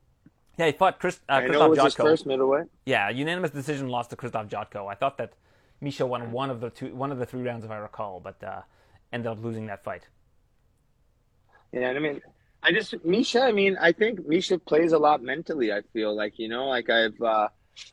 [0.58, 2.66] Yeah, he fought Chris, uh, I know it was his first middleweight.
[2.84, 4.90] Yeah, unanimous decision loss to Krzysztof Jotko.
[4.90, 5.34] I thought that
[5.80, 8.42] Misha won one of the two, one of the three rounds, if I recall, but
[8.42, 8.62] uh,
[9.12, 10.08] ended up losing that fight.
[11.72, 12.20] Yeah, I mean,
[12.62, 13.42] I just Misha.
[13.42, 15.72] I mean, I think Misha plays a lot mentally.
[15.72, 17.48] I feel like you know, like I've uh,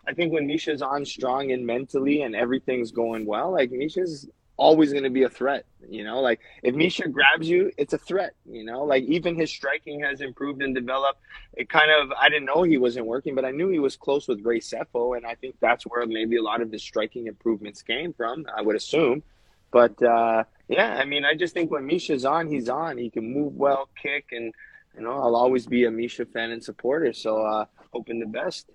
[0.07, 4.91] I think when Misha's on strong and mentally and everything's going well, like Misha's always
[4.91, 5.65] going to be a threat.
[5.87, 8.33] You know, like if Misha grabs you, it's a threat.
[8.45, 11.19] You know, like even his striking has improved and developed.
[11.53, 14.27] It kind of I didn't know he wasn't working, but I knew he was close
[14.27, 17.81] with Ray Sefo, and I think that's where maybe a lot of his striking improvements
[17.81, 18.45] came from.
[18.55, 19.23] I would assume,
[19.71, 22.97] but uh, yeah, I mean, I just think when Misha's on, he's on.
[22.97, 24.53] He can move well, kick, and
[24.95, 27.13] you know, I'll always be a Misha fan and supporter.
[27.13, 28.69] So uh, hoping the best.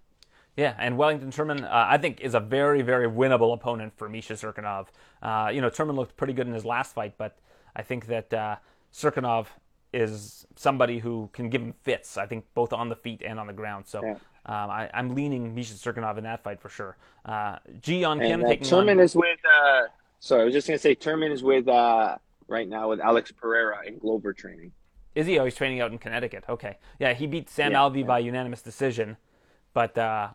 [0.61, 4.35] Yeah, and Wellington Turman, uh, I think, is a very, very winnable opponent for Misha
[4.35, 4.89] Cirkunov.
[5.23, 7.39] Uh, you know, Turman looked pretty good in his last fight, but
[7.75, 8.57] I think that uh,
[8.93, 9.47] Cirkunov
[9.95, 12.19] is somebody who can give him fits.
[12.19, 13.87] I think both on the feet and on the ground.
[13.87, 14.13] So yeah.
[14.45, 16.99] um, I, am leaning Misha Cirkunov in that fight for sure.
[17.25, 19.01] Uh, Ji Yeon Kim uh, taking Turman on...
[19.01, 19.41] is with.
[19.47, 19.85] Uh,
[20.19, 22.19] sorry, I was just gonna say Turman is with uh,
[22.49, 24.73] right now with Alex Pereira in Glover training.
[25.15, 25.39] Is he?
[25.39, 26.45] Oh, he's training out in Connecticut.
[26.51, 28.07] Okay, yeah, he beat Sam yeah, Alvey yeah.
[28.07, 29.17] by unanimous decision,
[29.73, 30.29] but uh,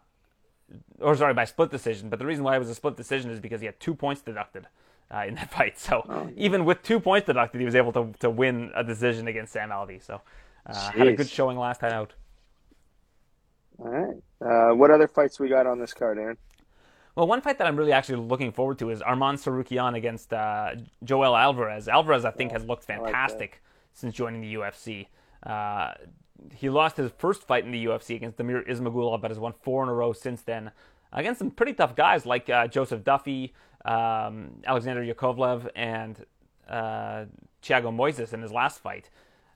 [1.00, 2.10] or sorry, by split decision.
[2.10, 4.22] But the reason why it was a split decision is because he had two points
[4.22, 4.68] deducted
[5.14, 5.78] uh, in that fight.
[5.80, 6.30] So oh.
[6.36, 9.70] even with two points deducted, he was able to, to win a decision against Sam
[9.70, 10.02] Alvey.
[10.02, 10.22] So
[10.66, 12.14] uh, had a good showing last time out.
[13.78, 14.16] All right.
[14.42, 16.38] Uh, what other fights we got on this card, Aaron?
[17.16, 20.76] Well, one fight that I'm really actually looking forward to is Arman Tsarukyan against uh,
[21.04, 21.88] Joel Alvarez.
[21.88, 23.62] Alvarez, I think, has looked fantastic like
[23.94, 25.08] since joining the UFC.
[25.42, 25.94] Uh,
[26.54, 29.84] he lost his first fight in the UFC against Damir Ismagulov, but has won four
[29.84, 30.72] in a row since then
[31.16, 33.54] against some pretty tough guys like uh, Joseph Duffy,
[33.86, 36.26] um, Alexander Yakovlev, and
[36.70, 37.26] uh,
[37.64, 39.10] Thiago Moises in his last fight.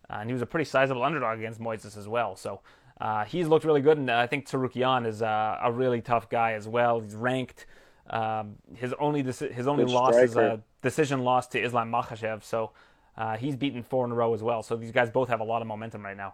[0.09, 2.35] Uh, and he was a pretty sizable underdog against Moises as well.
[2.35, 2.61] So
[2.99, 6.53] uh, he's looked really good, and I think Tsarukyan is uh, a really tough guy
[6.53, 6.99] as well.
[6.99, 7.65] He's ranked.
[8.09, 12.43] Um, his only deci- his only loss is a decision loss to Islam Makhachev.
[12.43, 12.71] So
[13.17, 14.63] uh, he's beaten four in a row as well.
[14.63, 16.33] So these guys both have a lot of momentum right now.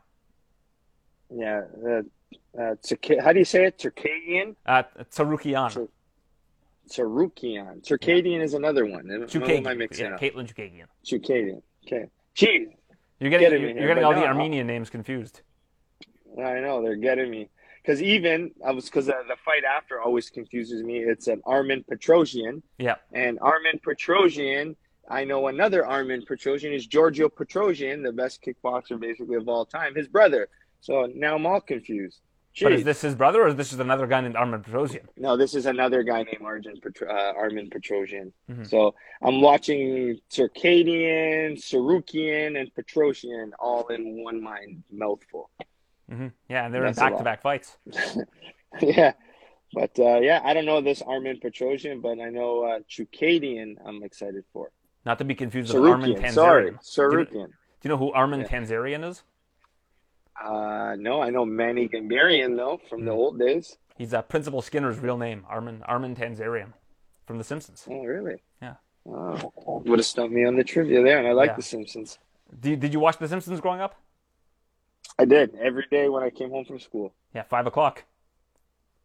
[1.34, 1.62] Yeah.
[1.86, 2.02] Uh,
[2.60, 2.76] uh,
[3.22, 3.78] how do you say it?
[3.78, 4.56] Circadian?
[4.66, 4.84] Uh.
[6.90, 7.84] Tsarukyan.
[7.86, 9.06] Circadian is another one.
[9.06, 9.58] Chukagian.
[9.58, 10.22] Am I mixing yeah, up?
[10.22, 10.86] Katlyn Chookagian.
[11.06, 11.62] Chookagian.
[11.86, 12.06] Okay.
[12.34, 12.70] Geez.
[13.20, 15.42] You're getting, Getting you're, here, getting all no, the I'll- Armenian names confused.
[16.38, 17.50] I know they're getting me
[17.82, 20.98] because even I was because the, the fight after always confuses me.
[21.00, 22.96] It's an Armen Petrosyan, Yeah.
[23.14, 24.76] and Armen Petrosyan.
[25.10, 29.96] I know another Armin Petrosian is Giorgio Petrosyan, the best kickboxer basically of all time,
[29.96, 30.50] his brother.
[30.86, 32.20] So now I'm all confused.
[32.62, 35.06] But is this his brother or is this just another guy named Armen Petrosyan?
[35.18, 38.32] No, this is another guy named Arjun Petro- uh, Armen Petrosyan.
[38.50, 38.64] Mm-hmm.
[38.66, 45.50] So I'm watching Circadian, Sarukian, and Petrosian all in one mind mouthful.
[46.10, 47.78] hmm Yeah, and they're That's in back-to-back fights.
[48.82, 49.14] yeah,
[49.74, 53.76] but uh, yeah, I don't know this Armen Petrosyan, but I know uh, Chukadian.
[53.86, 54.72] I'm excited for
[55.06, 56.22] Not to be confused with Armin Sarukian.
[56.22, 56.84] Tanzarian.
[56.84, 57.48] Sorry, Do you, Sarukian.
[57.48, 58.48] do you know who Armin Yeah.
[58.48, 59.24] Tamzarian is?
[60.42, 63.78] Uh, no, I know Manny Gamburyan though from the old days.
[63.98, 66.74] He's uh, Principal Skinner's real name, Armin Armin Tamzarian,
[67.26, 67.86] from The Simpsons.
[67.90, 68.42] Oh, really?
[68.62, 68.76] Yeah.
[69.08, 71.56] Oh, would have stumped me on the trivia there, and I like Yeah.
[71.56, 72.18] The Simpsons.
[72.60, 73.96] Did, did you watch The Simpsons growing up?
[75.18, 77.14] I did every day when I came home from school.
[77.34, 78.04] Yeah, five o'clock.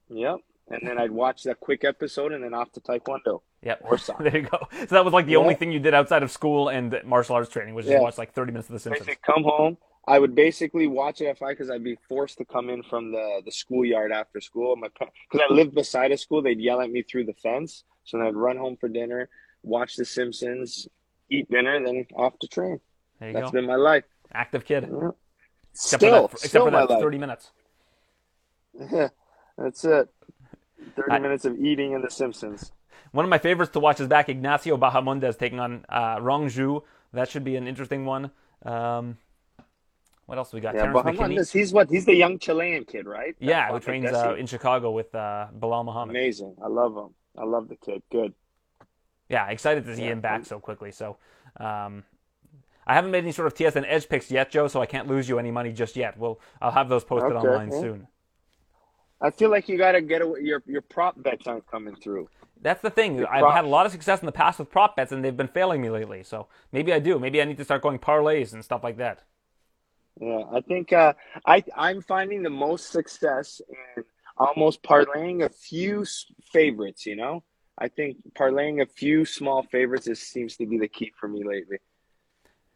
[0.08, 0.38] Yep.
[0.68, 3.42] And then I'd watch that quick episode and then off to Taekwondo.
[3.62, 3.80] Yep.
[3.84, 4.24] Or soccer.
[4.24, 4.58] there you go.
[4.72, 7.50] So that was like the only thing you did outside of school and martial arts
[7.50, 8.00] training, was just Yeah.
[8.00, 9.06] watch like 30 minutes of The Simpsons.
[9.06, 9.76] Basically, come home.
[10.06, 13.52] I would basically watch five because I'd be forced to come in from the, the
[13.52, 14.74] schoolyard after school.
[14.76, 17.84] My because I lived beside a school, they'd yell at me through the fence.
[18.04, 19.28] So then I'd run home for dinner,
[19.62, 20.88] watch The Simpsons,
[21.30, 22.80] eat dinner, then off to train.
[23.20, 23.52] There you That's go.
[23.52, 24.04] been my life.
[24.32, 24.88] Active kid.
[24.90, 25.10] Yeah.
[25.72, 27.00] Except Still, for that, except still for that life.
[27.00, 27.50] 30 minutes.
[29.58, 30.08] That's it.
[30.96, 32.72] Thirty I- minutes of eating in The Simpsons.
[33.12, 36.82] One of my favorites to watch is back Ignacio Bahamondes taking on uh, Rong Zhu.
[37.12, 38.30] That should be an interesting one.
[38.64, 39.18] Um,
[40.30, 40.76] what else we got?
[40.76, 41.90] Yeah, Terrence he's what?
[41.90, 43.34] He's the young Chilean kid, right?
[43.40, 46.14] Yeah, who trains uh, in Chicago with uh, Belal Muhammad.
[46.14, 46.54] Amazing.
[46.62, 47.12] I love him.
[47.36, 48.00] I love the kid.
[48.12, 48.32] Good.
[49.28, 50.92] Yeah, excited to see Yeah, him back I'm- so quickly.
[50.92, 51.16] So,
[51.56, 52.04] um,
[52.86, 54.68] I haven't made any sort of TSN edge picks yet, Joe.
[54.68, 56.16] So I can't lose you any money just yet.
[56.16, 57.80] We'll I'll have those posted Okay, online yeah.
[57.80, 58.06] soon.
[59.20, 60.42] I feel like you got to get away.
[60.42, 62.28] Your your prop bets aren't coming through.
[62.62, 63.26] That's the thing.
[63.26, 65.48] I've had a lot of success in the past with prop bets, and they've been
[65.48, 66.22] failing me lately.
[66.22, 67.18] So maybe I do.
[67.18, 69.24] Maybe I need to start going parlays and stuff like that.
[70.20, 71.14] Yeah, I think uh,
[71.46, 73.60] I I'm finding the most success
[73.96, 74.04] in
[74.36, 76.04] almost parlaying a few
[76.52, 77.06] favorites.
[77.06, 77.42] You know,
[77.78, 81.42] I think parlaying a few small favorites is, seems to be the key for me
[81.42, 81.78] lately.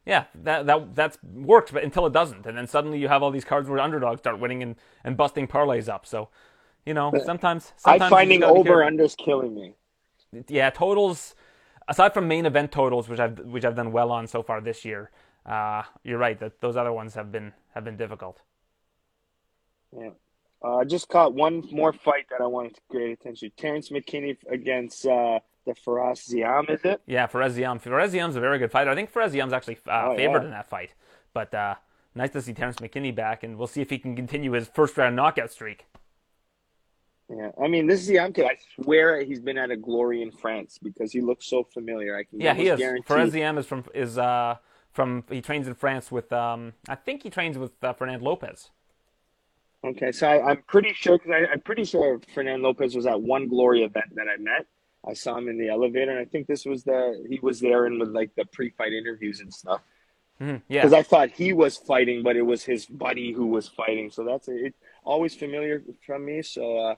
[0.06, 3.30] Yeah, that that that's worked, but until it doesn't, and then suddenly you have all
[3.30, 6.06] these cards where underdogs start winning and, and busting parlays up.
[6.06, 6.28] So,
[6.84, 9.74] you know, sometimes, sometimes I'm finding over unders killing me.
[10.48, 11.34] yeah, totals.
[11.86, 14.84] Aside from main event totals, which I've which I've done well on so far this
[14.84, 15.10] year,
[15.46, 18.40] uh, you're right that those other ones have been have been difficult.
[19.96, 20.10] Yeah.
[20.62, 23.52] Uh, I just caught one more fight that I wanted to create attention.
[23.56, 27.02] Terrence McKinney against uh, the Fares Ziam, is it?
[27.06, 27.78] Yeah, Fares Ziam.
[27.80, 28.90] Fares Ziam's a very good fighter.
[28.90, 30.44] I think Fares Ziam's actually uh, Oh, favored yeah.
[30.46, 30.94] in that fight.
[31.34, 31.74] But uh,
[32.14, 34.96] nice to see Terrence McKinney back, and we'll see if he can continue his first
[34.96, 35.84] round knockout streak.
[37.28, 37.50] Yeah.
[37.62, 41.12] I mean, this Ziam kid, I swear he's been at a glory in France because
[41.12, 42.16] he looks so familiar.
[42.16, 42.78] I can Yeah, he is.
[42.78, 43.04] guarantee.
[43.06, 44.56] Fares Ziam is from is uh,
[44.94, 48.70] from he trains in France with um, I think he trains with uh, Fernand Lopez.
[49.84, 53.48] Okay, so I, I'm pretty sure because I'm pretty sure Fernand Lopez was at one
[53.48, 54.66] glory event that I met.
[55.06, 57.84] I saw him in the elevator, and I think this was the he was there
[57.84, 59.82] and with like the pre-fight interviews and stuff.
[60.40, 63.68] Mhm, Yeah, Because I thought he was fighting, but it was his buddy who was
[63.68, 64.10] fighting.
[64.10, 64.74] So that's it.
[65.04, 66.42] Always familiar from me.
[66.42, 66.94] So uh,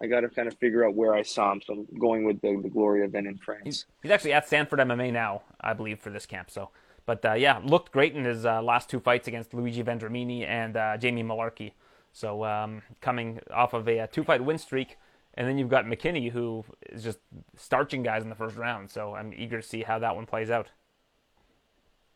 [0.00, 1.60] I got to kind of figure out where I saw him.
[1.66, 3.62] So I'm going with the, the glory event in France.
[3.64, 6.50] He's, he's actually at Sanford MMA now, I believe, for this camp.
[6.50, 6.70] So,
[7.06, 10.76] but uh, yeah, looked great in his uh, last two fights against Luigi Vendramini and
[10.76, 11.72] uh, Jamie Mullarkey.
[12.12, 14.96] So um, coming off of a, uh two-fight win streak,
[15.34, 17.18] and then you've got McKinney who is just
[17.56, 18.90] starching guys in the first round.
[18.90, 20.68] So I'm eager to see how that one plays out.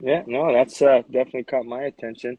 [0.00, 2.38] Yeah, no, that's uh, definitely caught my attention.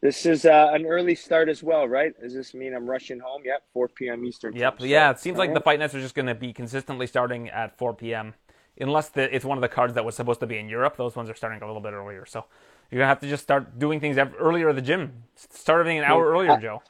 [0.00, 2.18] This is uh, an early start as well, right?
[2.18, 3.42] Does this mean I'm rushing home?
[3.44, 4.24] Yep, 4 p.m.
[4.24, 4.56] Eastern.
[4.56, 4.78] Yep.
[4.78, 4.88] time.
[4.88, 7.76] Yeah, it seems like the fight nights are just going to be consistently starting at
[7.76, 8.34] 4 p.m.
[8.80, 10.96] Unless the, it's one of the cards that was supposed to be in Europe.
[10.96, 12.24] Those ones are starting a little bit earlier.
[12.26, 12.46] So
[12.90, 15.24] you're going to have to just start doing things earlier at the gym.
[15.36, 16.82] Start everything an hour earlier, Joe.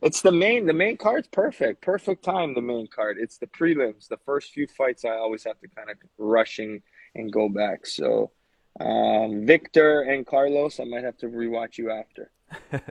[0.00, 0.66] It's the main.
[0.66, 1.82] The main card's perfect.
[1.82, 2.54] Perfect time.
[2.54, 3.18] The main card.
[3.20, 4.08] It's the prelims.
[4.08, 6.82] The first few fights, I always have to kind of rushing
[7.14, 7.84] and go back.
[7.84, 8.30] So,
[8.80, 12.30] um, Victor and Carlos, I might have to rewatch you after.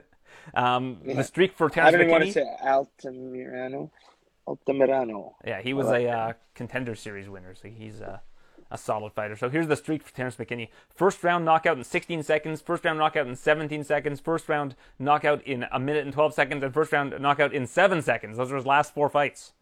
[0.54, 1.14] Um, Yeah.
[1.14, 3.90] The streak for I Terrence don't even want to say Altamirano.
[4.48, 5.34] Altamirano.
[5.44, 8.18] Yeah, he was like a uh, contender series winner, so he's uh,
[8.70, 9.36] a solid fighter.
[9.36, 12.98] So here's the streak for Terrence McKinney: first round knockout in 16 seconds, first round
[12.98, 16.92] knockout in 17 seconds, first round knockout in a minute and 12 seconds, and first
[16.92, 18.38] round knockout in seven seconds.
[18.38, 19.52] Those are his last four fights.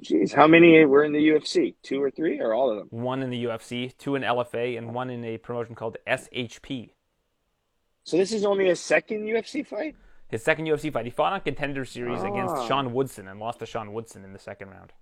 [0.00, 1.74] Jeez, how many were in the UFC?
[1.82, 2.88] Two or three, or all of them?
[2.90, 6.90] One in the UFC, two in LFA, and one in a promotion called SHP.
[8.04, 9.94] So this is only a second UFC fight.
[10.28, 12.26] His second UFC fight, he fought on Contender Series Ah.
[12.30, 14.92] against Sean Woodson and lost to Sean Woodson in the second round.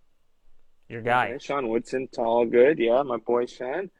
[0.88, 1.30] Your guy.
[1.30, 2.78] Okay, Sean Woodson, tall, good.
[2.78, 3.90] Yeah, my boy Sean.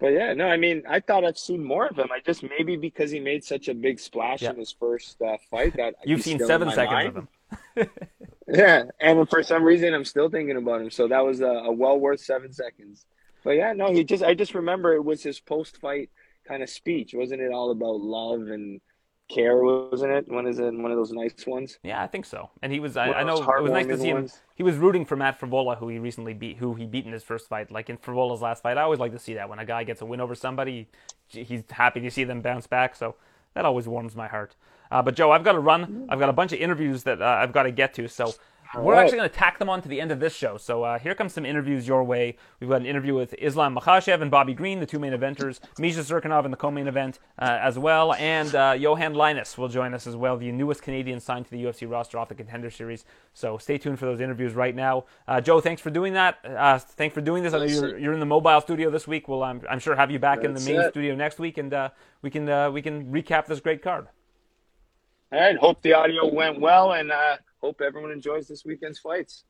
[0.00, 2.08] But yeah, no, I mean, I thought I've seen more of him.
[2.12, 4.50] I just maybe because he made such a big splash Yeah.
[4.50, 7.08] in his first uh, fight that You've seen seven seconds mind.
[7.08, 7.28] of him.
[8.46, 10.90] Yeah, and for some reason, I'm still thinking about him.
[10.90, 13.06] So that was a, a well worth seven seconds.
[13.42, 16.10] But yeah, no, he just I just remember it was his post fight
[16.46, 17.52] kind of speech, wasn't it?
[17.52, 18.82] All about love and
[19.28, 20.28] care, wasn't it?
[20.28, 21.78] One is in one of those nice ones.
[21.82, 22.50] Yeah, I think so.
[22.62, 22.96] And he was.
[22.96, 24.16] I, I know it was nice to see him.
[24.16, 24.40] ones.
[24.54, 27.22] He was rooting for Matt Frivola, who he recently beat, who he beat in his
[27.22, 27.70] first fight.
[27.70, 30.00] Like in Frivola's last fight, I always like to see that when a guy gets
[30.00, 30.88] a win over somebody,
[31.28, 32.94] he's happy to see them bounce back.
[32.94, 33.16] So
[33.54, 34.56] that always warms my heart.
[34.90, 36.06] Uh, but Joe, I've got to run.
[36.08, 38.08] I've got a bunch of interviews that uh, I've got to get to.
[38.08, 38.34] So
[38.78, 39.02] we're right.
[39.02, 40.56] actually going to tack them on to the end of this show.
[40.56, 42.36] So uh, here comes some interviews your way.
[42.60, 45.60] We've got an interview with Islam Makhachev and Bobby Green, the two main eventers.
[45.78, 49.94] Misha Cirkunov in the co-main event uh, as well, and uh, Yohan Lainesse will join
[49.94, 53.04] us as well, the newest Canadian signed to the UFC roster off the Contender Series.
[53.32, 55.04] So stay tuned for those interviews right now.
[55.26, 56.38] Uh, Joe, thanks for doing that.
[56.44, 57.54] Uh, thanks for doing this.
[57.54, 59.28] I know you're, you're in the mobile studio this week.
[59.28, 60.90] Well, I'm, I'm sure have you back in the main it.
[60.90, 61.90] studio next week, and uh,
[62.22, 64.08] we can uh, we can recap this great card.
[65.32, 69.44] All right, hope the audio went well, and uh, hope everyone enjoys this weekend's fights.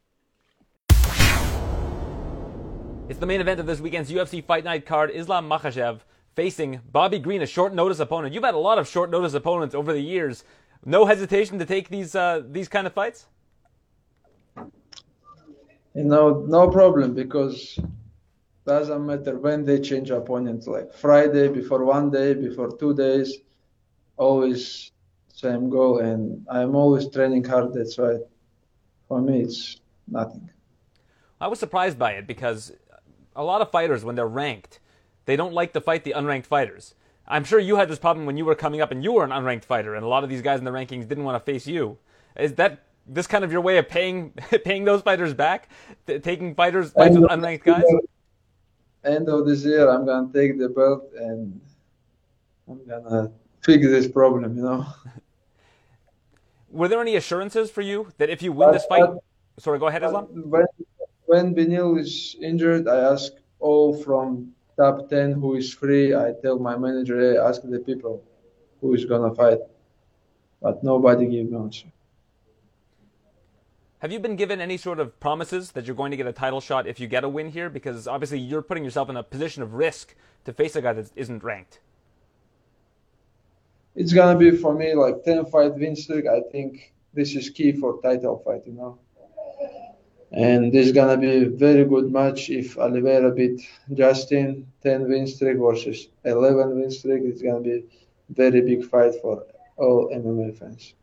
[3.09, 5.11] It's the main event of this weekend's UFC Fight Night card.
[5.11, 5.99] Islam Makhachev
[6.37, 8.33] facing Bobby Green, a short notice opponent.
[8.33, 10.45] You've had a lot of short notice opponents over the years.
[10.85, 13.27] No hesitation to take these uh, these kind of fights.
[15.97, 17.81] You know, no problem because
[18.65, 20.69] doesn't matter when they change opponents.
[20.69, 23.39] Like Friday before one day, before two days,
[24.17, 24.93] always
[25.35, 27.75] same goal, and I'm always training hard.
[27.75, 28.19] That's why,
[29.09, 30.49] for me, it's nothing.
[31.41, 32.73] I was surprised by it because
[33.35, 34.79] a lot of fighters, when they're ranked,
[35.27, 36.95] they don't like to fight the unranked fighters.
[37.27, 39.31] I'm sure you had this problem when you were coming up and you were an
[39.31, 41.67] unranked fighter, and a lot of these guys in the rankings didn't want to face
[41.67, 41.99] you.
[42.39, 44.31] Is that this kind of your way of paying
[44.65, 45.69] paying those fighters back,
[46.07, 47.83] T- taking fighters fights with unranked guys?
[49.05, 51.61] End of this year, I'm gonna take the belt and
[52.69, 54.57] I'm gonna fix this problem.
[54.57, 54.87] You know.
[56.75, 59.09] Were there any assurances for you that if you win this fight,
[59.59, 60.27] sorry, go ahead, Islam.
[60.55, 60.67] When
[61.27, 66.17] when Beneil is injured, I ask all from top ten who is free.
[66.17, 68.25] I tell my manager, hey, ask the people
[68.81, 69.61] who is gonna fight,
[70.61, 71.87] but nobody give me answer.
[74.01, 76.61] Have you been given any sort of promises that you're going to get a title
[76.61, 77.71] shot if you get a win here?
[77.71, 81.11] Because obviously you're putting yourself in a position of risk to face a guy that
[81.17, 81.79] isn't ranked.
[83.95, 86.27] It's gonna be for me like ten fight win streak.
[86.27, 88.99] I think this is key for title fight, you know.
[90.33, 93.61] And this is gonna be a very good match if Oliveira beat
[93.93, 97.23] Justin, ten win streak versus eleven win streak.
[97.25, 97.85] It's gonna be
[98.31, 99.45] very big fight for
[99.77, 100.95] all MMA fans.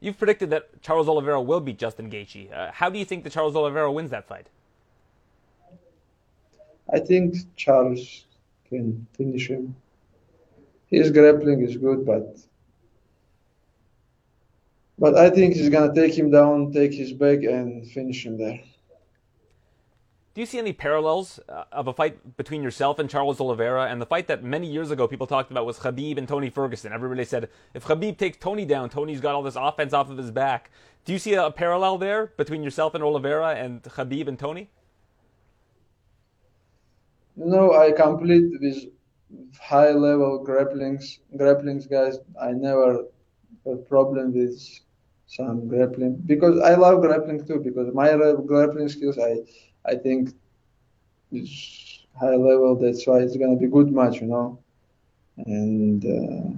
[0.00, 2.52] You've predicted that Charles Oliveira will beat Justin Gaethje.
[2.52, 4.48] Uh, how do you think that Charles Oliveira wins that fight?
[6.92, 8.24] I think Charles
[8.68, 9.76] can finish him.
[10.90, 12.36] His grappling is good, but
[14.98, 18.60] but I think he's gonna take him down, take his back, and finish him there.
[20.32, 24.00] Do you see any parallels uh, of a fight between yourself and Charles Oliveira and
[24.00, 26.92] the fight that many years ago people talked about was Khabib and Tony Ferguson?
[26.92, 30.30] Everybody said if Khabib takes Tony down, Tony's got all this offense off of his
[30.30, 30.70] back.
[31.04, 34.70] Do you see a parallel there between yourself and Oliveira and Khabib and Tony?
[37.36, 38.90] No, I complete with
[39.60, 42.18] high level grapplings, grapplings guys.
[42.40, 43.04] I never
[43.66, 44.58] have problem with
[45.26, 47.60] some grappling because I love grappling too.
[47.60, 48.10] Because my
[48.46, 49.36] grappling skills, I,
[49.90, 50.30] I think,
[51.32, 52.76] is high level.
[52.80, 54.58] That's why it's gonna be good match, you know.
[55.46, 56.50] And uh,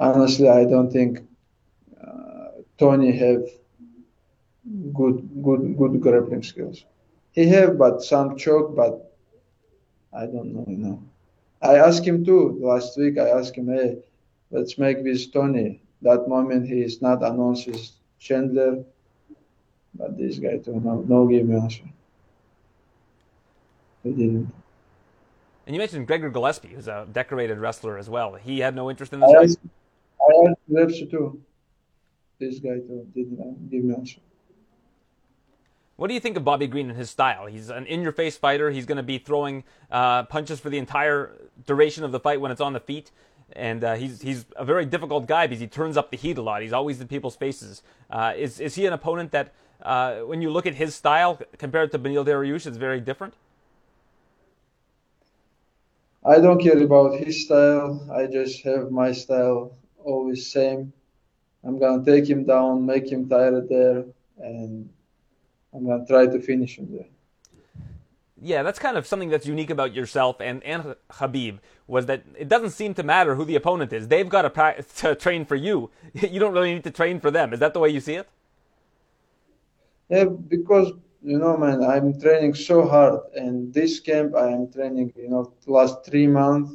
[0.00, 1.20] honestly, I don't think
[2.02, 3.42] uh, Tony have
[4.94, 6.84] good, good, good grappling skills.
[7.32, 9.12] He have, but some choke, but
[10.12, 11.07] I don't know, you know.
[11.60, 13.18] I asked him too last week.
[13.18, 13.98] I asked him, hey,
[14.50, 15.82] let's make with Tony.
[16.02, 18.84] That moment he is not announced as Chandler,
[19.94, 21.84] but this guy too, no, no give me answer.
[24.04, 24.52] He didn't.
[25.66, 28.34] And you mentioned Gregor Gillespie, who's a decorated wrestler as well.
[28.34, 29.44] He had no interest in I this fight.
[29.44, 29.58] asked,
[30.20, 31.42] I asked Lepsi too.
[32.38, 34.20] This guy too didn't give me answer.
[35.98, 37.46] What do you think of Bobby Green and his style?
[37.46, 38.70] He's an in-your-face fighter.
[38.70, 41.32] He's going to be throwing uh, punches for the entire
[41.66, 43.10] duration of the fight when it's on the feet,
[43.54, 46.42] and uh, he's he's a very difficult guy because he turns up the heat a
[46.42, 46.62] lot.
[46.62, 47.82] He's always in people's faces.
[48.08, 51.90] Uh, is is he an opponent that uh, when you look at his style compared
[51.90, 53.34] to Beneil Dariush, it's very different?
[56.24, 58.06] I don't care about his style.
[58.12, 59.72] I just have my style
[60.04, 60.92] always same.
[61.64, 64.04] I'm gonna take him down, make him tired there,
[64.38, 64.88] and
[65.74, 67.06] I'm gonna try to finish him there.
[68.40, 71.58] Yeah, that's kind of something that's unique about yourself and, and Khabib
[71.88, 74.06] was that it doesn't seem to matter who the opponent is.
[74.06, 75.90] They've got to, pra- to train for you.
[76.14, 77.52] You don't really need to train for them.
[77.52, 78.28] Is that the way you see it?
[80.08, 80.92] Yeah, because
[81.22, 85.52] you know, man, I'm training so hard, and this camp I am training, you know,
[85.66, 86.74] last three months,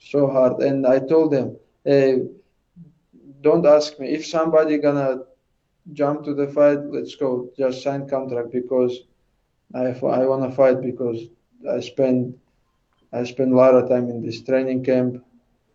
[0.00, 0.62] so hard.
[0.62, 2.22] And I told them, hey,
[3.42, 5.24] don't ask me if somebody gonna
[5.92, 6.78] jump to the fight.
[6.90, 9.00] Let's go, just sign contract because
[9.74, 11.20] I I wanna fight because
[11.68, 12.38] I spend
[13.12, 15.24] I spend a lot of time in this training camp.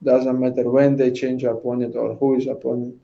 [0.04, 2.96] Doesn't matter when they change opponent or who is opponent.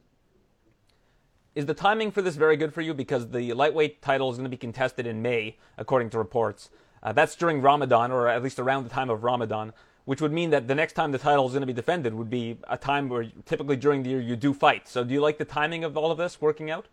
[1.56, 2.94] Is the timing for this very good for you?
[2.94, 6.70] Because the lightweight title is going to be contested in May, according to reports.
[7.02, 9.74] Uh, that's during Ramadan, or at least around the time of Ramadan,
[10.06, 12.30] which would mean that the next time the title is going to be defended would
[12.30, 14.88] be a time where typically during the year you do fight.
[14.88, 16.88] So, do you like the timing of all of this working out?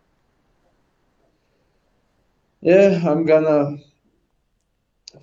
[2.61, 3.77] Yeah, I'm gonna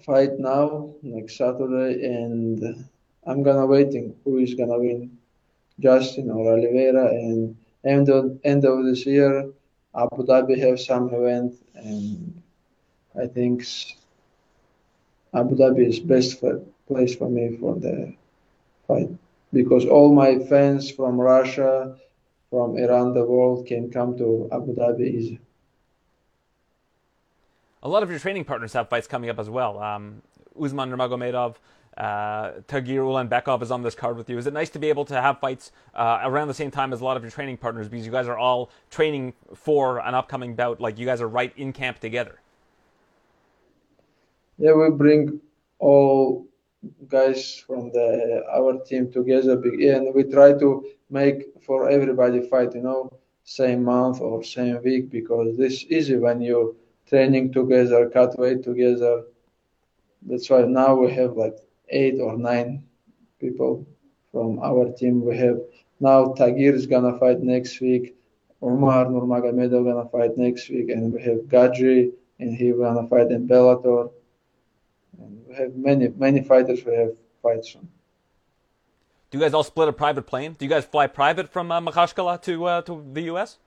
[0.04, 2.86] fight now next Saturday, and
[3.26, 5.18] I'm gonna waiting who is gonna win,
[5.80, 9.50] Justin or Oliveira, and end of end of this year,
[9.94, 12.42] Abu Dhabi have some event, and
[13.16, 13.64] I think
[15.34, 18.14] Abu Dhabi is best for, place for me for the
[18.88, 19.10] fight
[19.52, 21.96] because all my fans from Russia,
[22.50, 25.40] from around the world can come to Abu Dhabi easy.
[27.84, 29.78] A lot of your training partners have fights coming up as well.
[29.78, 30.22] Um,
[30.58, 31.56] Usman Nurmagomedov,
[31.98, 34.38] uh, Tagir Ulanbekov is on this card with you.
[34.38, 37.02] Is it nice to be able to have fights uh, around the same time as
[37.02, 40.54] a lot of your training partners because you guys are all training for an upcoming
[40.54, 40.80] bout?
[40.80, 42.40] Like you guys are right in camp together.
[44.56, 45.40] Yeah, we bring
[45.78, 46.46] all
[47.08, 52.74] guys from the our team together, and we try to make for everybody fight.
[52.74, 53.10] You know,
[53.44, 56.76] same month or same week because this easy when you
[57.14, 59.22] training together, cut weight together.
[60.26, 61.56] That's why now we have like
[61.90, 62.82] eight or nine
[63.40, 63.86] people
[64.32, 65.24] from our team.
[65.24, 65.60] We have
[66.00, 68.16] now Tagir is gonna fight next week.
[68.60, 72.10] Umar Nurmagomedov gonna fight next week, and we have Gadri,
[72.40, 74.10] and he gonna fight in Bellator.
[75.20, 76.84] And we have many many fighters.
[76.84, 77.88] We have fights on.
[79.30, 80.56] Do you guys all split a private plane?
[80.58, 83.58] Do you guys fly private from uh, Makhachkala to uh, to the U.S.?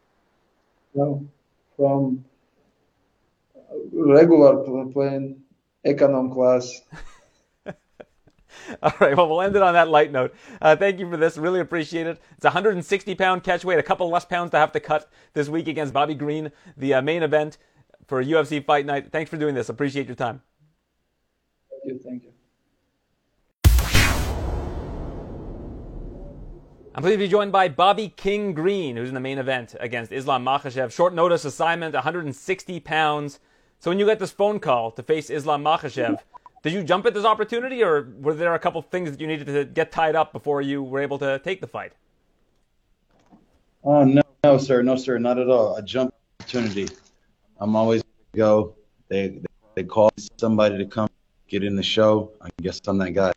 [0.93, 1.27] No,
[1.77, 2.25] from
[3.91, 5.41] regular plane,
[5.86, 6.82] econom class.
[8.84, 10.34] All right, well, we'll end it on that light note.
[10.61, 11.38] Uh, thank you for this.
[11.38, 12.20] Really appreciate it.
[12.36, 15.68] It's 160 pound catch weight, a couple less pounds to have to cut this week
[15.68, 17.57] against Bobby Green, the uh, main event
[18.07, 19.11] for UFC Fight Night.
[19.11, 19.70] Thanks for doing this.
[19.70, 20.41] Appreciate your time.
[21.72, 21.99] Thank you.
[22.03, 22.32] Thank you.
[26.97, 30.11] I'm pleased to be joined by Bobby King Green, who's in the main event against
[30.11, 30.91] Islam Makhachev.
[30.91, 33.39] Short notice assignment, 160 pounds.
[33.80, 36.19] So when you got this phone call to face Islam Makhachev,
[36.63, 39.45] did you jump at this opportunity, or were there a couple things that you needed
[39.47, 41.93] to get tied up before you were able to take the fight?
[43.84, 45.75] Oh no, no, sir, no, sir, not at all.
[45.75, 46.88] A jump opportunity.
[47.59, 48.03] I'm always
[48.36, 48.75] go.
[49.09, 51.07] They they, they call somebody to come
[51.47, 52.32] get in the show.
[52.41, 53.34] I guess I'm that guy.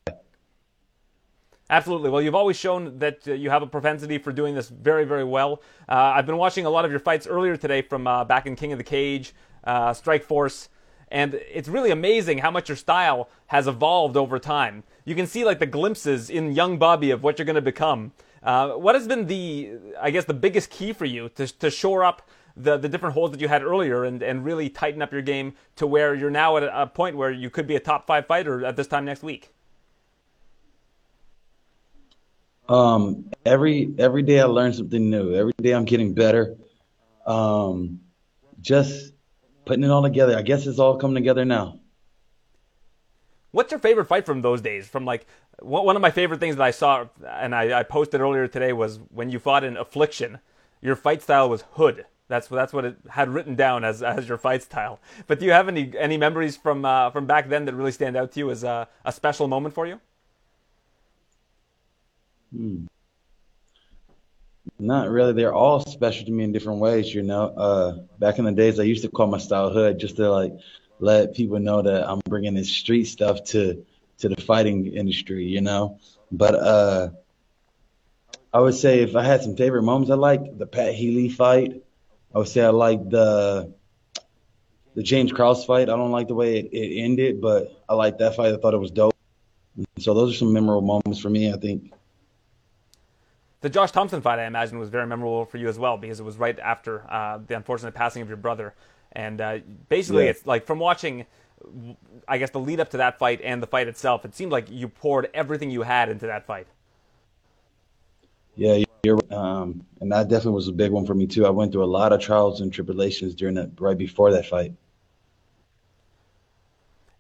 [1.69, 2.11] Absolutely.
[2.11, 5.23] Well, you've always shown that uh, you have a propensity for doing this very, very
[5.23, 5.63] well.
[5.89, 8.57] Uh, I've been watching a lot of your fights earlier today from uh, back in
[8.57, 9.35] King of the Cage,
[9.65, 10.69] uh, Strikeforce.
[11.11, 14.85] And it's really amazing how much your style has evolved over time.
[15.05, 18.13] You can see like the glimpses in young Bobby of what you're going to become.
[18.43, 22.05] Uh, what has been the, I guess, the biggest key for you to, to shore
[22.05, 25.23] up the, the different holes that you had earlier and, and really tighten up your
[25.23, 28.07] game to where you're now at a, a point where you could be a top
[28.07, 29.51] five fighter at this time next week?
[32.69, 35.35] Um, every every day I learn something new.
[35.35, 36.57] Every day I'm getting better.
[37.27, 38.01] Um,
[38.61, 39.13] just
[39.71, 40.37] putting it all together.
[40.37, 41.79] I guess it's all coming together now.
[43.53, 44.89] What's your favorite fight from those days?
[44.89, 45.29] From like
[45.61, 48.99] one of my favorite things that I saw and I, I posted earlier today was
[49.11, 50.41] when you fought in Affliction.
[50.83, 52.07] Your fight style was hood.
[52.27, 54.99] That's that's what it had written down as as your fight style.
[55.29, 58.17] But do you have any any memories from uh, from back then that really stand
[58.17, 60.01] out to you as a, a special moment for you?
[62.53, 62.87] Hmm.
[64.79, 65.33] Not really.
[65.35, 67.45] They're all special to me in different ways, you know.
[67.49, 70.53] Uh, back in the days, I used to call my style hood just to like
[70.99, 73.85] let people know that I'm bringing this street stuff to
[74.19, 75.99] to the fighting industry, you know.
[76.31, 77.11] But uh,
[78.53, 81.83] I would say if I had some favorite moments, I like the Pat Healy fight.
[82.35, 83.75] I would say I like the
[84.95, 85.89] the James Krause fight.
[85.89, 88.53] I don't like the way it, it ended, but I like that fight.
[88.53, 89.15] I thought it was dope.
[89.99, 91.53] So those are some memorable moments for me.
[91.53, 91.93] I think.
[93.61, 96.23] The Josh Thompson fight, I imagine, was very memorable for you as well because it
[96.23, 98.75] was right after uh, the unfortunate passing of your brother,
[99.13, 99.59] and uh,
[99.89, 100.31] basically, yeah.
[100.31, 101.27] it's like from watching,
[102.27, 104.25] I guess, the lead up to that fight and the fight itself.
[104.25, 106.69] It seemed like you poured everything you had into that fight.
[108.57, 111.45] Yeah, you're um, and that definitely was a big one for me too.
[111.45, 114.73] I went through a lot of trials and tribulations during that, right before that fight.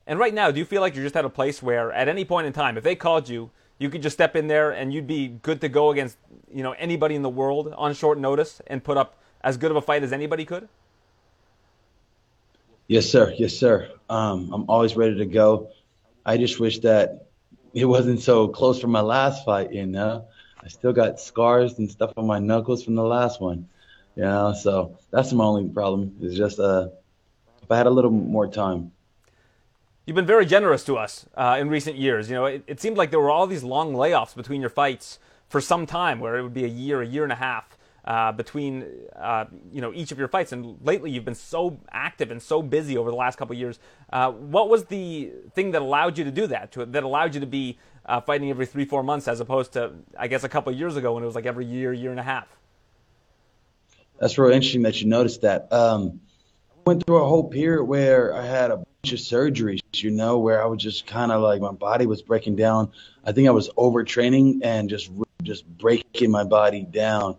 [0.06, 2.24] And right now, do you feel like you're just at a place where, at any
[2.24, 5.06] point in time, if they called you, you could just step in there and you'd
[5.06, 6.18] be good to go against
[6.52, 9.76] you know anybody in the world on short notice and put up as good of
[9.76, 10.68] a fight as anybody could?
[12.88, 13.32] Yes, sir.
[13.38, 13.88] Yes, sir.
[14.08, 15.70] Um, I'm always ready to go.
[16.26, 17.26] I just wish that
[17.72, 19.72] it wasn't so close for my last fight.
[19.72, 20.26] You know,
[20.62, 23.68] I still got scars and stuff on my knuckles from the last one.
[24.16, 26.16] You know, so that's my only problem.
[26.20, 26.88] Is just uh,
[27.62, 28.92] if I had a little more time.
[30.06, 32.28] You've been very generous to us uh, in recent years.
[32.28, 35.20] You know, it, it, seemed like there were all these long layoffs between your fights
[35.50, 38.32] for some time, where it would be a year, a year and a half uh,
[38.32, 38.86] between
[39.16, 40.52] uh, you know each of your fights.
[40.52, 43.78] And lately, you've been so active and so busy over the last couple years.
[44.10, 46.72] Uh, what was the thing that allowed you to do that?
[46.72, 49.92] To, that allowed you to be uh, fighting every three, four months, as opposed to
[50.18, 52.24] I guess a couple years ago when it was like every year, year and a
[52.24, 52.48] half.
[54.18, 55.72] That's real interesting that you noticed that.
[55.72, 56.20] Um,
[56.76, 60.38] I went through a whole period where I had a bunch of surgeries, you know,
[60.38, 62.92] where I was just kind of like my body was breaking down.
[63.24, 65.10] I think I was overtraining and just
[65.40, 67.36] just breaking my body down.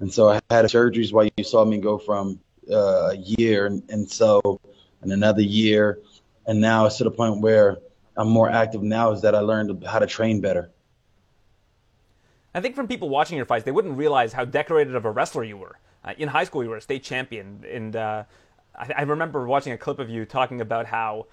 [0.00, 2.40] And so I had surgeries while you saw me go from
[2.70, 4.60] uh, a year and, and so
[5.02, 6.00] and another year,
[6.46, 7.78] and now it's to the point where
[8.16, 9.12] I'm more active now.
[9.12, 10.70] Is that I learned how to train better.
[12.54, 15.44] I think from people watching your fights, they wouldn't realize how decorated of a wrestler
[15.44, 15.78] you were.
[16.04, 18.24] Uh, in high school, you were a state champion, and uh,
[18.74, 21.26] I, I remember watching a clip of you talking about how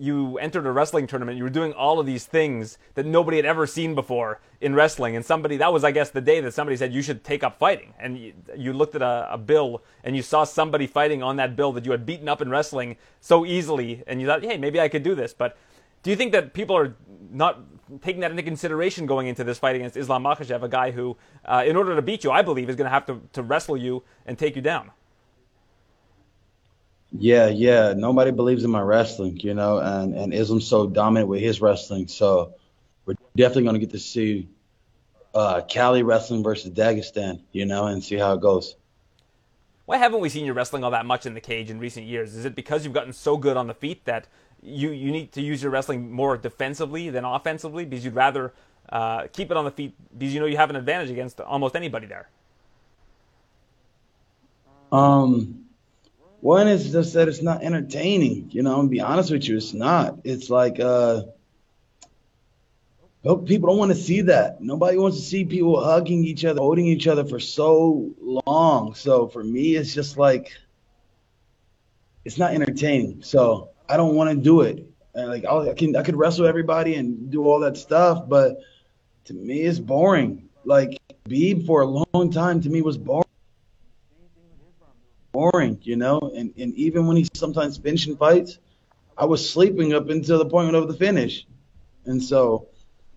[0.00, 1.36] you entered a wrestling tournament.
[1.36, 5.14] You were doing all of these things that nobody had ever seen before in wrestling.
[5.14, 7.58] And somebody, that was, I guess, the day that somebody said you should take up
[7.58, 7.92] fighting.
[7.98, 11.54] And you, you looked at a, a, bill and you saw somebody fighting on that
[11.54, 14.02] bill that you had beaten up in wrestling so easily.
[14.06, 15.34] And you thought, hey, maybe I could do this.
[15.34, 15.58] But
[16.02, 16.96] do you think that people are
[17.30, 17.60] not
[18.00, 21.62] taking that into consideration going into this fight against Islam Makhachev, a guy who, uh,
[21.66, 24.02] in order to beat you, I believe, is going to have to, to wrestle you
[24.24, 24.92] and take you down?
[27.12, 27.92] Yeah, yeah.
[27.96, 32.06] Nobody believes in my wrestling, you know, and and Islam's so dominant with his wrestling.
[32.06, 32.54] So
[33.04, 34.48] we're definitely going to get to see
[35.34, 38.76] uh, Cali wrestling versus Dagestan, you know, and see how it goes.
[39.86, 42.36] Why haven't we seen you wrestling all that much in the cage in recent years?
[42.36, 44.28] Is it because you've gotten so good on the feet that
[44.62, 48.52] you you need to use your wrestling more defensively than offensively because you'd rather
[48.90, 51.74] uh, keep it on the feet because you know you have an advantage against almost
[51.74, 52.28] anybody there?
[54.92, 55.69] Um
[56.40, 58.50] one is just that it's not entertaining.
[58.50, 60.18] You know, I'm gonna be honest with you, it's not.
[60.24, 61.22] It's like uh
[63.22, 64.62] people don't want to see that.
[64.62, 68.94] Nobody wants to see people hugging each other, holding each other for so long.
[68.94, 70.52] So for me, it's just like
[72.24, 73.22] it's not entertaining.
[73.22, 74.86] So I don't want to do it.
[75.14, 78.58] And like i can, I could wrestle everybody and do all that stuff, but
[79.24, 80.48] to me, it's boring.
[80.64, 83.24] Like Beeb for a long time to me was boring
[85.40, 86.18] boring, you know.
[86.36, 88.58] And and even when he sometimes finishing fights,
[89.16, 91.46] I was sleeping up until the point of the finish.
[92.04, 92.68] And so,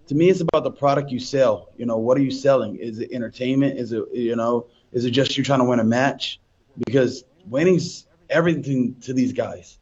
[0.07, 1.69] to me, it's about the product you sell.
[1.77, 2.77] You know, what are you selling?
[2.77, 3.77] Is it entertainment?
[3.77, 4.67] Is it you know?
[4.91, 6.39] Is it just you trying to win a match?
[6.85, 9.77] Because winning's everything to these guys.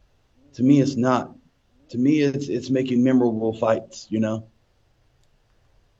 [0.54, 1.36] To me, it's not.
[1.89, 4.08] To me, it's it's making memorable fights.
[4.10, 4.51] You know.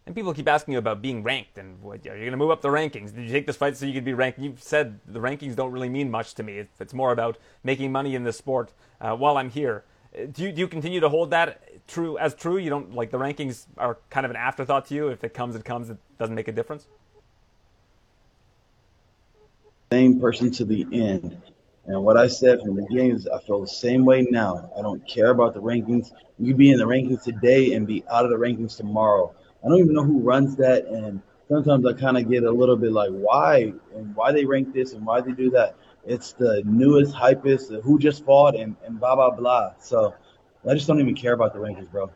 [0.06, 2.50] And people keep asking you about being ranked and what, are you going to move
[2.50, 3.14] up the rankings?
[3.14, 4.40] Did you take this fight so you could be ranked?
[4.40, 6.66] You've said the rankings don't really mean much to me.
[6.80, 9.84] It's, more about making money in this sport uh, while I'm here.
[10.14, 12.58] Uh, do you, do you continue to hold that true as true?
[12.58, 15.08] You don't like the rankings are kind of an afterthought to you.
[15.10, 15.90] If it comes, it comes.
[15.90, 16.88] It doesn't make a difference.
[19.92, 21.40] Same person to the end.
[21.86, 24.72] And what I said from the beginning is I feel the same way now.
[24.78, 26.12] I don't care about the rankings.
[26.40, 29.34] You could be in the rankings today and be out of the rankings tomorrow.
[29.64, 32.78] I don't even know who runs that, and sometimes I kind of get a little
[32.78, 35.76] bit like, why and why they rank this and why they do that.
[36.06, 39.74] It's the newest, hypest, who just fought, and, and blah blah blah.
[39.80, 40.16] So
[40.68, 42.10] I just don't even care about the rankings, bro.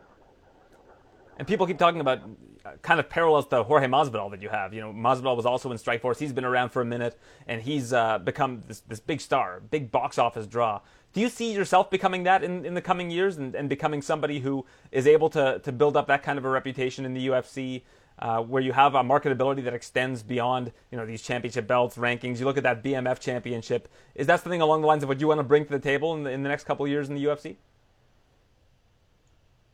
[1.38, 2.22] And people keep talking about
[2.66, 4.74] uh, kind of parallels to Jorge Masvidal that you have.
[4.74, 6.18] You know, Masvidal was also in Strikeforce.
[6.18, 9.92] He's been around for a minute, and he's uh, become this, this big star, big
[9.92, 10.82] box office draw.
[11.16, 14.42] Do you see yourself becoming that in, in the coming years and, and becoming somebody
[14.42, 17.84] who is able to, to build up that kind of a reputation in the UFC
[18.20, 22.40] uh, where you have a marketability that extends beyond you know these championship belts, rankings.
[22.40, 23.88] You look at that BMF championship.
[24.14, 26.14] Is that something along the lines of what you want to bring to the table
[26.16, 27.56] in the, in the next couple of years in the UFC?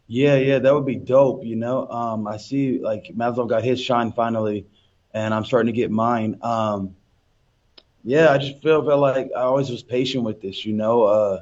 [0.05, 1.43] Yeah, yeah, that would be dope.
[1.43, 4.67] You know, um, I see like Masvidal got his shine finally,
[5.11, 6.37] and I'm starting to get mine.
[6.43, 6.95] Um,
[8.03, 10.65] yeah, I just feel felt like I always was patient with this.
[10.65, 11.41] You know, uh,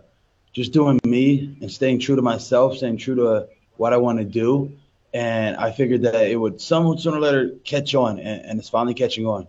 [0.53, 3.47] just doing me and staying true to myself, staying true to
[3.77, 4.71] what I want to do
[5.13, 8.69] and I figured that it would some sooner or later catch on, and, and, it's
[8.69, 9.47] finally catching on.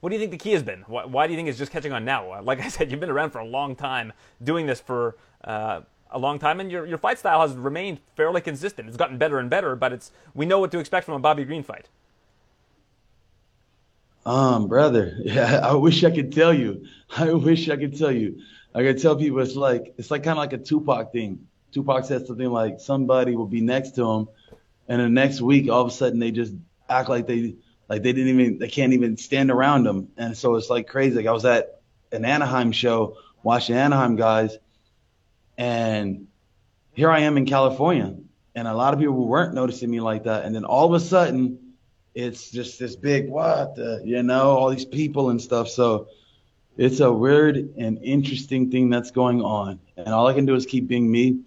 [0.00, 0.84] What do you think the key has been?
[0.86, 2.42] Why, why, do you think it's just catching on now?
[2.42, 5.80] Like I said, you've been around for a long time, doing this for uh,
[6.10, 8.88] a long time, and your your fight style has remained fairly consistent.
[8.88, 11.44] It's gotten better and better, but it's we know what to expect from a Bobby
[11.44, 11.88] Green fight.
[14.26, 16.86] Um, brother, yeah, I wish I could tell you.
[17.16, 18.40] I wish I could tell you.
[18.74, 22.04] I could tell people it's like it's like kind of like a Tupac thing Tupac
[22.04, 24.28] said something like somebody will be next to him,
[24.88, 26.54] and the next week all of a sudden they just
[26.88, 27.56] act like they
[27.88, 31.16] like they didn't even they can't even stand around him, and so it's like crazy.
[31.16, 31.80] Like I was at
[32.12, 34.56] an Anaheim show watching Anaheim guys,
[35.58, 36.28] and
[36.94, 38.14] here I am in California,
[38.54, 41.04] and a lot of people weren't noticing me like that, and then all of a
[41.04, 41.63] sudden
[42.14, 45.68] it's just this big what the, you know all these people and stuff.
[45.68, 46.08] So
[46.76, 50.66] it's a weird and interesting thing that's going on, and all I can do is
[50.66, 51.40] keep being me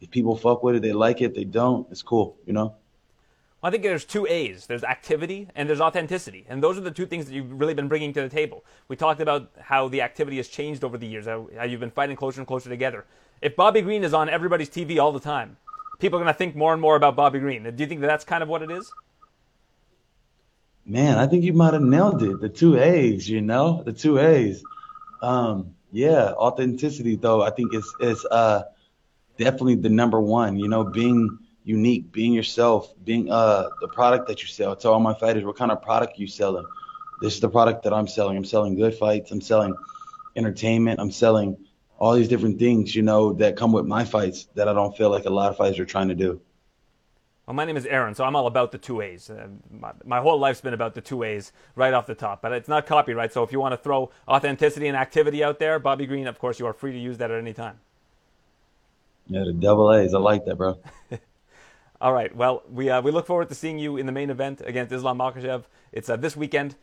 [0.00, 1.34] if people fuck with it, they like it.
[1.34, 2.74] They don't, it's cool, you know.
[3.62, 4.66] I think there's two A's.
[4.66, 6.46] There's activity and there's authenticity.
[6.48, 8.64] And those are the two things that you've really been bringing to the table.
[8.86, 11.90] We talked about how the activity has changed over the years, how, how you've been
[11.90, 13.04] fighting closer and closer together.
[13.42, 15.56] If Bobby Green is on everybody's TV all the time,
[15.98, 17.64] people are going to think more and more about Bobby Green.
[17.64, 18.92] Do you think that that's kind of what it is?
[20.88, 22.40] Man, I think you might have nailed it.
[22.40, 24.64] The two A's, you know, the two A's.
[25.20, 27.42] Um, yeah, authenticity though.
[27.42, 28.62] I think it's is uh
[29.36, 30.56] definitely the number one.
[30.58, 34.74] You know, being unique, being yourself, being uh the product that you sell.
[34.76, 36.64] To all my fighters, what kind of product you selling?
[37.20, 38.38] This is the product that I'm selling.
[38.38, 39.30] I'm selling good fights.
[39.30, 39.74] I'm selling
[40.36, 41.00] entertainment.
[41.00, 41.58] I'm selling
[41.98, 45.10] all these different things, you know, that come with my fights that I don't feel
[45.10, 46.40] like a lot of fighters are trying to do.
[47.48, 49.30] Well, my name is Aaron, so I'm all about the two A's.
[49.30, 52.52] Uh, my, my, whole life's been about the two A's right off the top, but
[52.52, 53.32] it's not copyright.
[53.32, 56.60] So if you want to throw authenticity and activity out there, Bobby Green, of course,
[56.60, 57.80] you are free to use that at any time.
[59.28, 60.12] Yeah, the double A's.
[60.12, 60.78] I like that, bro.
[62.02, 62.36] All right.
[62.36, 65.16] Well, we uh, we look forward to seeing you in the main event against Islam
[65.16, 65.64] Makhachev.
[65.90, 66.76] It's uh, this weekend,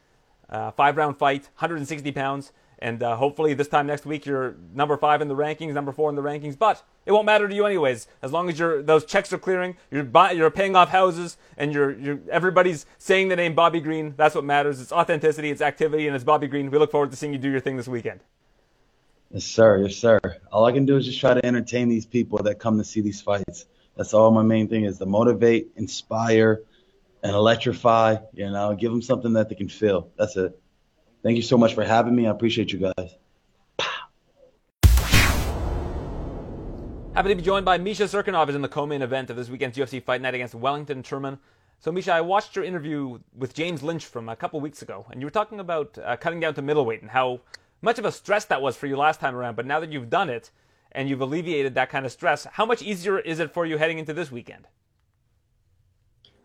[0.49, 4.97] uh, five round fight, 160 pounds, and uh, hopefully this time next week you're number
[4.97, 6.57] five in the rankings, number four in the rankings.
[6.57, 9.77] But it won't matter to you anyways, as long as you're those checks are clearing,
[9.91, 14.13] you're buy, you're paying off houses, and you're you're everybody's saying the name Bobby Green.
[14.17, 14.81] That's what matters.
[14.81, 16.71] It's authenticity, it's activity, and it's Bobby Green.
[16.71, 18.21] We look forward to seeing you do your thing this weekend.
[19.31, 19.79] Yes, sir.
[19.79, 20.19] Yes, sir.
[20.51, 23.01] All I can do is just try to entertain these people that come to see
[23.01, 23.65] these fights.
[23.97, 26.61] That's all my main thing is to motivate, inspire,
[27.23, 28.17] and electrify.
[28.33, 30.09] You know, give them something that they can feel.
[30.17, 30.59] That's it.
[31.25, 32.27] Thank you so much for having me.
[32.27, 33.15] I appreciate you guys.
[37.15, 39.75] Happy to be joined by Misha Cirkunov is in the co-main event of this weekend's
[39.75, 41.39] UFC Fight Night against Wellington Turman.
[41.79, 45.19] So, Misha, I watched your interview with James Lynch from a couple weeks ago, and
[45.19, 47.41] you were talking about uh, cutting down to middleweight and how
[47.81, 50.11] much of a stress that was for you last time around, but now that you've
[50.11, 50.51] done it
[50.91, 53.97] and you've alleviated that kind of stress, how much easier is it for you heading
[53.97, 54.67] into this weekend?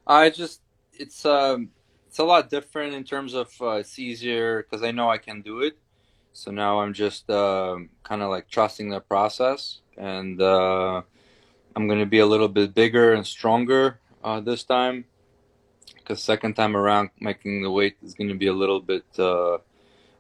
[0.07, 0.63] I just
[0.95, 1.69] it's um
[2.11, 5.43] it's a lot different in terms of uh, it's easier because I know I can
[5.43, 5.79] do it.
[6.33, 11.03] So now I'm just uh, um, kind of like trusting the process, and uh,
[11.77, 15.05] I'm gonna be a little bit bigger and stronger uh, this time.
[15.95, 19.59] Because second time around, making the weight is gonna be a little bit uh,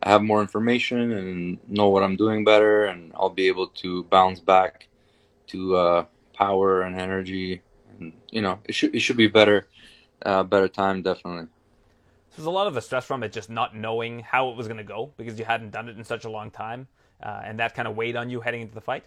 [0.00, 4.04] I have more information and know what I'm doing better, and I'll be able to
[4.04, 4.86] bounce back
[5.48, 7.62] to uh, power and energy.
[7.98, 9.66] And you know, it should it should be better,
[10.22, 11.48] better time definitely.
[12.30, 14.68] So there's a lot of the stress from it just not knowing how it was
[14.68, 16.88] going to go because you hadn't done it in such a long time,
[17.22, 19.04] uh, and that kind of weighed on you heading into the fight.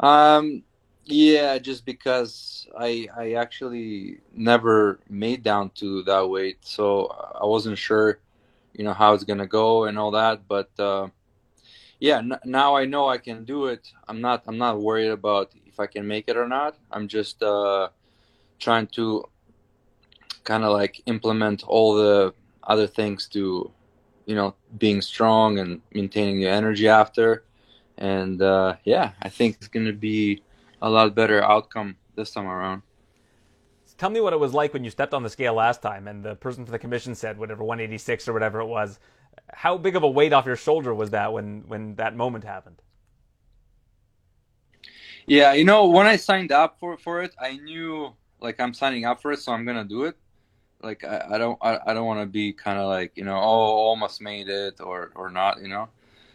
[0.00, 0.64] Um,
[1.04, 7.06] yeah, just because I I actually never made down to that weight, so
[7.40, 8.20] I wasn't sure
[8.74, 10.48] you know how it's gonna go and all that.
[10.48, 11.08] But uh,
[12.00, 13.92] yeah, n- now I know I can do it.
[14.08, 16.76] I'm not I'm not worried about if I can make it or not.
[16.90, 17.90] I'm just uh,
[18.58, 19.24] trying to
[20.44, 23.70] kind of like implement all the other things to
[24.26, 27.44] you know being strong and maintaining your energy after.
[27.98, 30.42] And uh, yeah, I think it's gonna be
[30.82, 32.82] a lot better outcome this time around.
[33.96, 36.24] Tell me what it was like when you stepped on the scale last time and
[36.24, 38.98] the person for the commission said whatever 186 or whatever it was.
[39.52, 42.82] How big of a weight off your shoulder was that when when that moment happened?
[45.26, 49.04] Yeah, you know, when I signed up for for it, I knew like I'm signing
[49.04, 50.16] up for it, so I'm gonna do it.
[50.84, 53.36] Like I, I don't I, I don't want to be kind of like you know
[53.36, 55.88] oh almost made it or or not you know.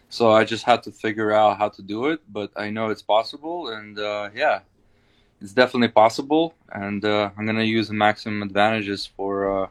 [0.09, 3.03] So I just had to figure out how to do it, but I know it's
[3.03, 4.61] possible, and uh, yeah,
[5.39, 9.67] it's definitely possible, and uh, I'm gonna use the maximum advantages for uh,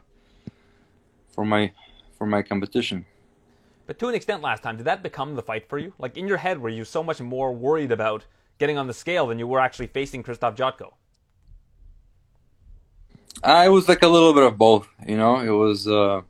[1.27, 1.71] for my
[2.17, 3.05] for my competition.
[3.85, 5.93] But to an extent, last time, did that become the fight for you?
[5.97, 8.25] Like in your head, were you so much more worried about
[8.59, 10.93] getting on the scale than you were actually facing Krzysztof Jotko?
[13.41, 15.39] Uh, it was like a little bit of both, you know.
[15.39, 16.21] It was uh,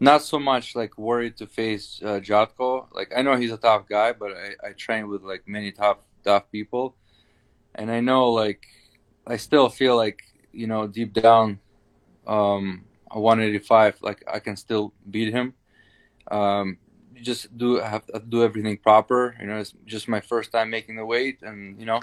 [0.00, 2.88] not so much like worried to face uh, Jotko.
[2.92, 5.98] Like I know he's a tough guy, but I, I train with like many tough
[6.24, 6.96] tough people,
[7.76, 8.66] and I know like
[9.24, 11.60] I still feel like you know deep down,
[12.26, 15.54] um, a 185 like I can still beat him.
[16.28, 16.78] Um,
[17.22, 19.36] just do have to do everything proper.
[19.38, 22.00] You know, it's just my first time making the weight, and you know,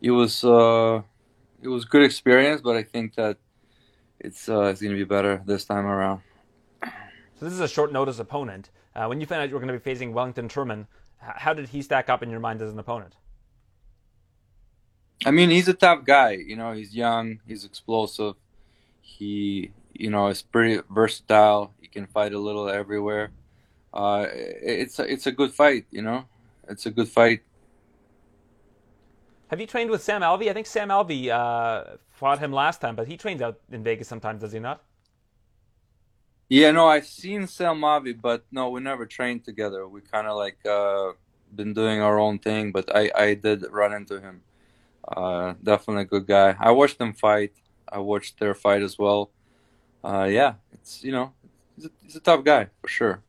[0.00, 1.02] it was uh,
[1.62, 2.60] it was good experience.
[2.62, 3.38] But I think that
[4.20, 6.22] it's uh, it's gonna be better this time around.
[6.82, 8.70] So this is a short notice opponent.
[8.94, 10.86] Uh, when you found out you were going to be facing Wellington Turman,
[11.18, 13.14] how did he stack up in your mind as an opponent?
[15.26, 16.30] I mean, he's a tough guy.
[16.30, 18.36] You know, he's young, he's explosive.
[19.02, 21.74] He, you know, is pretty versatile.
[21.78, 23.32] He can fight a little everywhere
[23.96, 25.86] uh, it's a, it's a good fight.
[25.90, 26.26] You know,
[26.68, 27.40] it's a good fight.
[29.48, 30.50] Have you trained with Sam Alvey?
[30.50, 34.08] I think Sam Alvey uh, fought him last time, but he trains out in Vegas
[34.08, 34.82] sometimes, does he not?
[36.48, 39.86] Yeah, no, I've seen Sam Alvey, but no, we never trained together.
[39.86, 41.12] We kind of like uh,
[41.54, 44.42] been doing our own thing, but I, I did run into him.
[45.06, 46.56] Uh, definitely a good guy.
[46.58, 47.52] I watched them fight.
[47.90, 49.30] I watched their fight as well.
[50.04, 51.32] Uh, yeah, it's you know,
[51.76, 53.22] he's a, he's a tough guy for sure.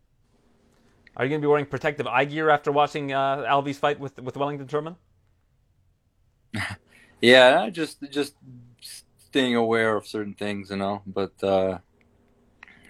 [1.16, 4.20] Are you going to be wearing protective eye gear after watching uh, Alvey's fight with
[4.20, 4.96] with Wellington Turman?
[7.22, 8.36] Yeah, just just
[9.18, 11.02] staying aware of certain things, you know.
[11.06, 11.80] But uh,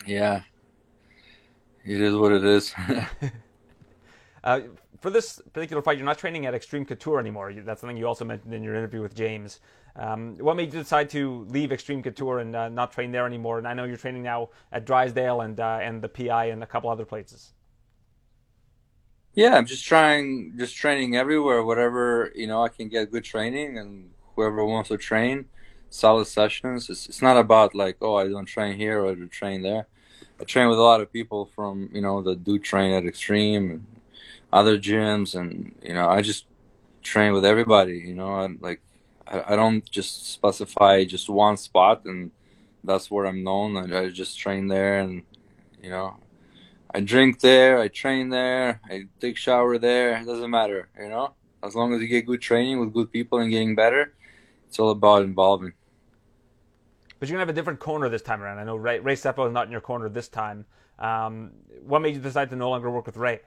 [0.05, 0.41] yeah,
[1.86, 2.74] it is what it is.
[4.43, 4.61] uh,
[5.01, 7.53] for this particular fight, you're not training at Extreme Couture anymore.
[7.53, 9.59] That's something you also mentioned in your interview with James.
[9.95, 13.57] Um, what made you decide to leave Extreme Couture and uh, not train there anymore?
[13.57, 16.68] And I know you're training now at Drysdale and uh, and the PI and a
[16.68, 17.53] couple other places.
[19.38, 23.77] Yeah, I'm just trying, just training everywhere, whatever you know, I can get good training,
[23.77, 25.45] and whoever wants to train,
[25.91, 26.89] solid sessions.
[26.89, 29.85] It's, it's not about like, oh, I don't train here or I don't train there.
[30.41, 33.69] I train with a lot of people from you know that do train at Extreme,
[33.69, 33.85] and
[34.51, 36.45] other gyms, and you know, I just
[37.03, 37.99] train with everybody.
[37.99, 38.81] You know, I, like
[39.27, 42.31] I, I don't just specify just one spot, and
[42.83, 43.93] that's where I'm known.
[43.93, 45.21] I just train there, and
[45.83, 46.17] you know,
[46.93, 50.17] I drink there, I train there, I take shower there.
[50.17, 51.33] It doesn't matter, you know.
[51.63, 54.13] As long as you get good training with good people and getting better,
[54.67, 55.73] it's all about involving.
[57.19, 58.59] But you're gonna have a different corner this time around.
[58.59, 60.65] I know Ray, Ray Sefo is not in your corner this time.
[60.99, 61.51] Um,
[61.85, 63.41] what made you decide to no longer work with Ray?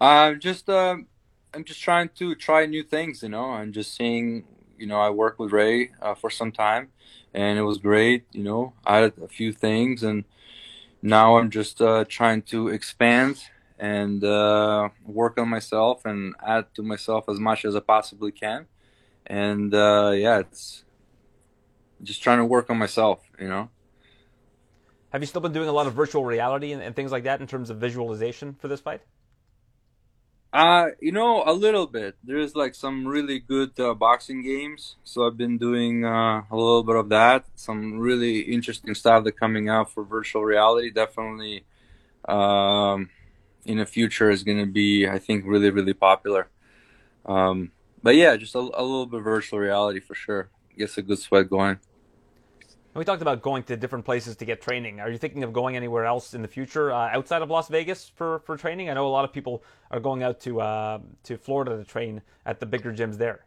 [0.00, 0.96] I'm just uh,
[1.54, 3.22] I'm just trying to try new things.
[3.22, 4.44] You know, I'm just seeing.
[4.78, 6.88] You know, I worked with Ray uh, for some time,
[7.32, 8.24] and it was great.
[8.32, 10.24] You know, I had a few things and
[11.02, 13.42] now I'm just uh, trying to expand
[13.78, 18.66] and uh, work on myself and add to myself as much as I possibly can.
[19.26, 20.84] And uh, yeah, it's
[22.02, 23.70] just trying to work on myself, you know.
[25.10, 27.40] Have you still been doing a lot of virtual reality and, and things like that
[27.40, 29.02] in terms of visualization for this fight?
[30.56, 32.16] Uh, you know, a little bit.
[32.24, 36.82] There's like some really good uh, boxing games, so I've been doing uh, a little
[36.82, 37.44] bit of that.
[37.56, 40.90] Some really interesting stuff that coming out for virtual reality.
[40.90, 41.66] Definitely,
[42.26, 43.10] um,
[43.66, 46.48] in the future is going to be, I think, really really popular.
[47.26, 50.48] Um, but yeah, just a, a little bit of virtual reality for sure.
[50.78, 51.80] Gets a good sweat going.
[52.96, 55.00] We talked about going to different places to get training.
[55.00, 58.08] Are you thinking of going anywhere else in the future uh, outside of Las Vegas
[58.08, 58.88] for, for training?
[58.88, 62.22] I know a lot of people are going out to uh, to Florida to train
[62.46, 63.44] at the bigger gyms there.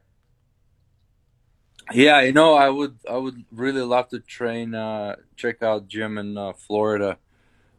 [1.91, 6.19] Yeah, you know, I would I would really love to train uh, check out gym
[6.19, 7.17] in uh, Florida.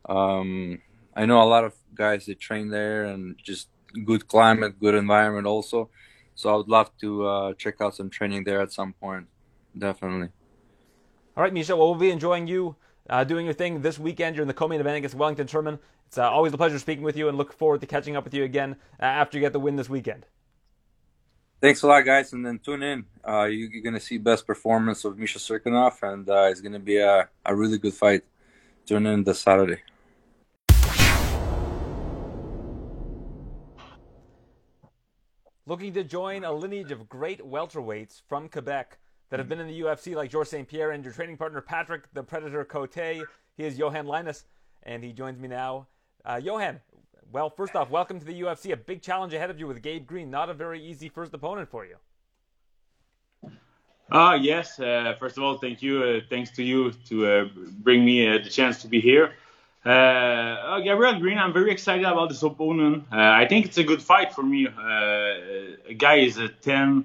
[0.09, 0.83] Um,
[1.15, 3.69] I know a lot of guys that train there and just
[4.05, 5.89] good climate, good environment also.
[6.35, 9.29] So I would love to uh, check out some training there at some point.
[9.79, 10.31] Definitely.
[11.41, 11.75] All right, Misha.
[11.75, 12.77] Well, we'll be enjoying you
[13.09, 14.37] uh, doing your thing this weekend.
[14.37, 15.79] You're in the co-main event against Wellington Turman.
[16.07, 18.35] It's uh, always a pleasure speaking with you, and look forward to catching up with
[18.35, 20.27] you again uh, after you get the win this weekend.
[21.63, 23.07] Thanks a lot, guys, and then tune in.
[23.27, 26.75] Uh, you, are going to see best performance of Misha Cirkunov, and uh, it's going
[26.75, 28.23] to be a, a really good fight.
[28.85, 29.81] Tune in this Saturday.
[35.65, 38.99] looking to join a lineage of great welterweights from Quebec
[39.31, 40.69] that have been in the UFC, like Georges St.
[40.69, 42.95] Pierre and your training partner Patrick the Predator Cote.
[42.95, 44.45] He is Yohan Lainesse,
[44.83, 45.87] and he joins me now.
[46.25, 46.81] Uh, Johan,
[47.33, 48.73] well, first off, welcome to the UFC.
[48.73, 50.31] A big challenge ahead of you with Gabe Green.
[50.31, 51.97] Not a very easy first opponent for you.
[54.11, 54.81] Uh, yes.
[54.81, 56.03] Uh, first of all, thank you.
[56.03, 59.35] Uh, thanks to you to uh, bring me uh, the chance to be here.
[59.87, 63.05] Uh, uh, Gabriel Green, I'm very excited about this opponent.
[63.13, 64.67] I think it's a good fight for me.
[64.67, 67.05] a guy is a 10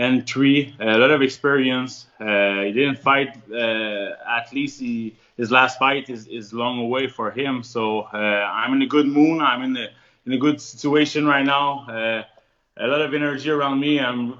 [0.00, 2.06] and 3, a lot of experience.
[2.18, 7.62] he didn't fight, at least he, his last fight is, is long away for him.
[7.62, 9.40] So I'm in a good mood.
[9.42, 9.88] I'm in a,
[10.26, 12.24] in a good situation right now
[12.80, 14.00] a lot of energy around me.
[14.00, 14.34] I'm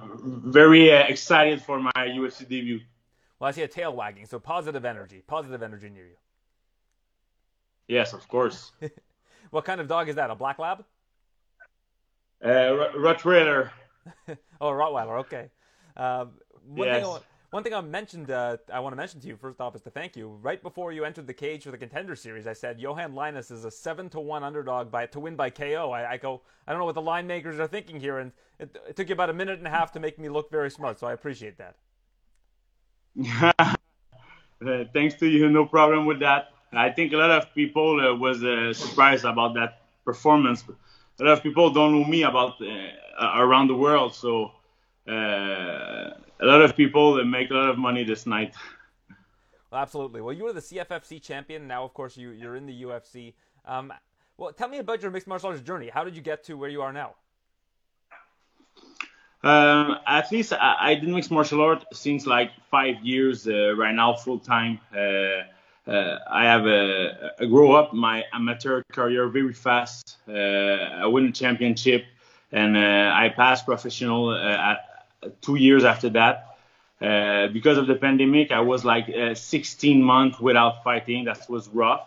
[0.51, 2.81] very uh, excited for my UFC debut.
[3.39, 6.17] Well, I see a tail wagging, so positive energy, positive energy near you.
[7.89, 8.73] Yes, of course.
[9.51, 10.31] what kind of dog is that?
[10.31, 10.85] A black lab?
[12.43, 13.71] Uh, Rottweiler.
[14.61, 15.21] oh, Rottweiler.
[15.21, 15.51] Okay.
[15.97, 16.27] Uh,
[16.67, 17.03] one yes.
[17.03, 17.19] thing I,
[17.51, 19.91] one thing I mentioned, uh, I want to mention to you first off is to
[19.91, 20.29] thank you.
[20.41, 23.65] Right before you entered the cage for the contender series, I said Yohan Lainesse is
[23.65, 25.91] a seven to one underdog by to win by KO.
[25.91, 28.31] I, I, go, I don't know what the line makers are thinking here, and
[28.61, 30.71] it, it, took you about a minute and a half to make me look very
[30.71, 31.01] smart.
[31.01, 31.75] So I appreciate that.
[33.59, 36.53] uh, thanks to you, no problem with that.
[36.73, 40.63] I think a lot of people uh, was uh, surprised about that performance.
[41.21, 44.53] A lot of people don't know me about uh, around the world, so
[45.07, 48.55] uh, a lot of people that make a lot of money this night.
[49.71, 50.23] Well, absolutely.
[50.23, 51.67] Well, you were the CFFC champion.
[51.69, 53.35] Now, of course, you, you're in the UFC.
[53.67, 53.93] Um,
[54.39, 55.91] well, tell me about your mixed martial arts journey.
[55.93, 57.15] How did you get to where you are now?
[59.43, 63.95] Um, at least I, I did mixed martial art since like five years uh, right
[63.95, 64.81] now, full time.
[64.93, 65.45] Uh,
[65.87, 70.19] uh, I have a, a, grow up my amateur career very fast.
[70.29, 72.05] Uh, I win a championship,
[72.53, 74.77] and uh, I passed professional uh,
[75.41, 76.57] two years after that.
[77.01, 81.25] Uh, because of the pandemic, I was like uh, 16 months without fighting.
[81.25, 82.07] That was rough.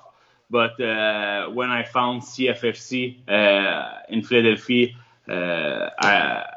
[0.52, 3.28] But when I found CFFC
[4.08, 4.90] in Philadelphia,
[5.28, 6.53] I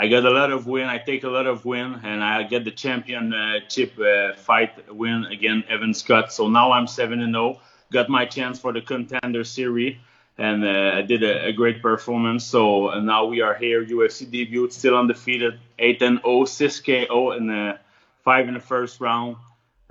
[0.00, 0.86] I got a lot of win.
[0.86, 5.68] I take a lot of win, and I get the championship uh, fight win against
[5.68, 6.32] Evan Scott.
[6.32, 7.58] So now I'm seven and zero.
[7.90, 9.96] Got my chance for the contender series
[10.38, 12.44] and uh, did a, a, great performance.
[12.44, 17.32] So uh, now we are here, UFC debut, still undefeated, 8 and 0, 6 KO,
[17.32, 17.76] and uh,
[18.22, 19.34] 5 in the first round.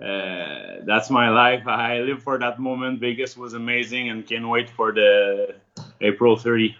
[0.01, 1.67] Uh, that's my life.
[1.67, 3.01] I live for that moment.
[3.01, 5.55] Vegas was amazing and can't wait for the
[5.99, 6.77] April 30.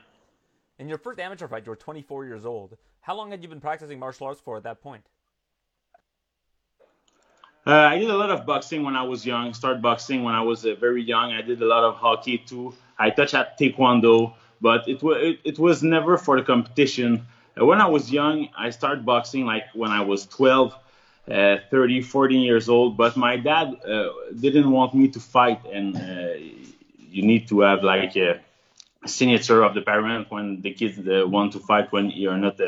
[0.80, 2.78] In your first amateur fight, you were 24 years old.
[3.08, 5.06] How long had you been practicing martial arts for at that point?
[7.66, 9.54] Uh, I did a lot of boxing when I was young.
[9.54, 11.32] Started boxing when I was uh, very young.
[11.32, 12.74] I did a lot of hockey too.
[13.00, 17.26] I touched at taekwondo, but it was it, it, was never for the competition.
[17.58, 20.76] Uh, when I was young, I started boxing like when I was 12,
[21.32, 22.98] uh, 30, 14 years old.
[22.98, 26.34] But my dad uh, didn't want me to fight, and uh,
[27.10, 28.42] you need to have like a
[29.06, 32.60] signature of the parent when the kids want to fight when you're not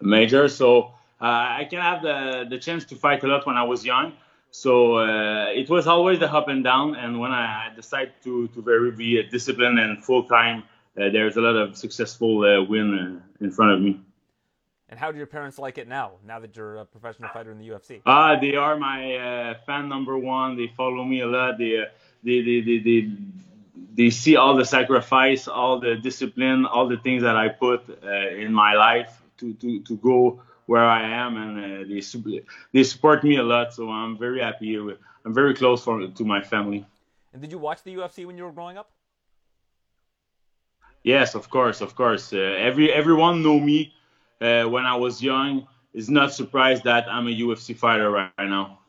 [0.00, 0.48] major.
[0.48, 3.84] So uh, I can have the the chance to fight a lot when I was
[3.84, 4.12] young.
[4.50, 6.96] So uh, it was always the up and down.
[6.96, 10.62] And when I decided to, to very be disciplined and full time,
[10.96, 14.00] uh, there's a lot of successful uh, win uh, in front of me.
[14.88, 16.12] And how do your parents like it now?
[16.24, 18.00] Now that you're a professional fighter in the UFC?
[18.06, 20.56] Ah, they are my uh, fan number one.
[20.56, 21.58] They follow me a lot.
[21.58, 21.84] They, uh,
[22.22, 23.10] they, they, they, they,
[23.94, 28.54] they see all the sacrifice, all the discipline, all the things that I put in
[28.54, 33.36] my life to, to, to go where I am, and uh, they they support me
[33.36, 33.72] a lot.
[33.72, 34.76] So I'm very happy.
[34.78, 36.84] With, I'm very close for, to my family.
[37.32, 38.90] And did you watch the UFC when you were growing up?
[41.02, 42.32] Yes, of course, of course.
[42.32, 43.94] Uh, every everyone know me
[44.40, 45.66] uh, when I was young.
[45.94, 48.80] Is not surprised that I'm a UFC fighter right, right now.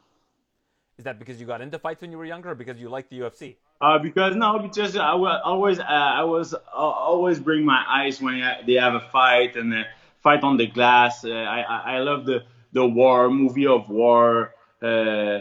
[0.98, 3.10] Is that because you got into fights when you were younger, or because you liked
[3.12, 3.56] the UFC?
[3.80, 8.20] Uh, because no, because I was always uh, I was uh, always bring my eyes
[8.20, 9.84] when they have a fight and uh,
[10.28, 11.14] fight on the glass.
[11.24, 11.60] Uh, I,
[11.96, 12.40] I love the
[12.74, 15.40] the war movie of war, uh,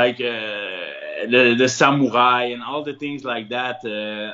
[0.00, 3.78] like uh, the the samurai and all the things like that.
[3.84, 4.32] Uh,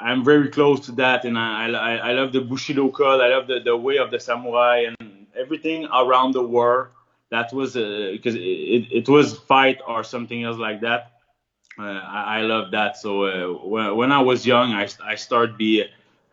[0.00, 3.20] I'm very close to that, and I, I, I love the Bushido code.
[3.20, 6.90] I love the, the way of the samurai and everything around the war.
[7.30, 11.12] That was because uh, it, it was fight or something else like that.
[11.78, 12.96] Uh, I, I love that.
[12.98, 15.84] So uh, when, when I was young, I, I started be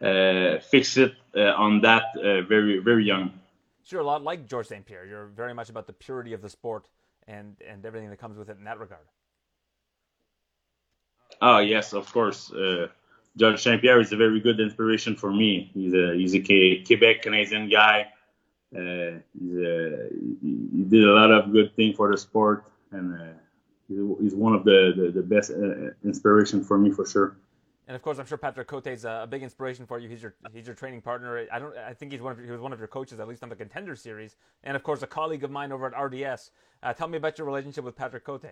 [0.01, 3.32] uh, fix it on that uh, very very young.
[3.84, 4.86] Sure, a lot like Georges St.
[4.86, 5.05] Pierre.
[5.05, 6.88] You're very much about the purity of the sport
[7.27, 9.07] and and everything that comes with it in that regard.
[11.41, 12.51] Oh yes, of course.
[12.51, 12.88] Uh,
[13.38, 13.82] Georges St.
[13.82, 15.71] Pierre is a very good inspiration for me.
[15.73, 18.11] He's a he's a Quebec Canadian guy.
[18.75, 20.09] Uh, he's a,
[20.41, 23.34] he did a lot of good things for the sport, and uh,
[23.88, 27.36] he's one of the the, the best uh, inspiration for me for sure.
[27.91, 30.07] And of course, I'm sure Patrick Cote is a big inspiration for you.
[30.07, 31.45] He's your he's your training partner.
[31.51, 31.77] I don't.
[31.77, 33.55] I think he's one of he was one of your coaches at least on the
[33.57, 36.51] Contender Series, and of course a colleague of mine over at RDS.
[36.81, 38.45] Uh, tell me about your relationship with Patrick Cote.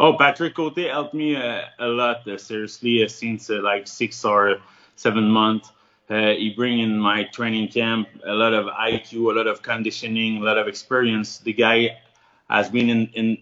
[0.00, 2.26] Oh, Patrick Cote helped me uh, a lot.
[2.26, 4.56] Uh, seriously, uh, since uh, like six or
[4.96, 5.70] seven months,
[6.08, 10.38] uh, he bring in my training camp a lot of IQ, a lot of conditioning,
[10.38, 11.38] a lot of experience.
[11.38, 12.00] The guy
[12.48, 13.38] has been in in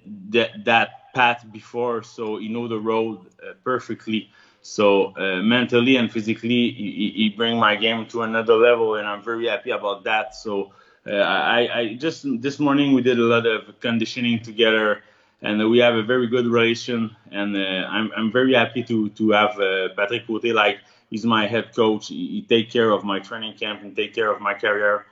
[0.67, 4.31] that path before, so he know the road uh, perfectly.
[4.63, 5.13] So
[5.57, 9.71] mentally and physically, he, he bring my game to another level, and I'm very happy
[9.71, 10.35] about that.
[10.35, 10.73] So.
[11.07, 15.03] I, I just this morning we did a lot of conditioning together
[15.43, 17.15] and we have a very good relation.
[17.31, 20.79] And uh, I'm I'm very happy to to have uh, Patrick Cote like
[21.11, 22.09] he's my head coach.
[22.09, 25.07] He, he take care of my training camp and take care of my career.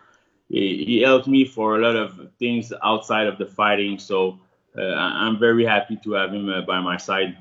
[0.49, 3.99] He, he helped me for a lot of things outside of the fighting.
[3.99, 4.46] So uh,
[4.83, 7.37] I'm very happy to have him uh, by my side.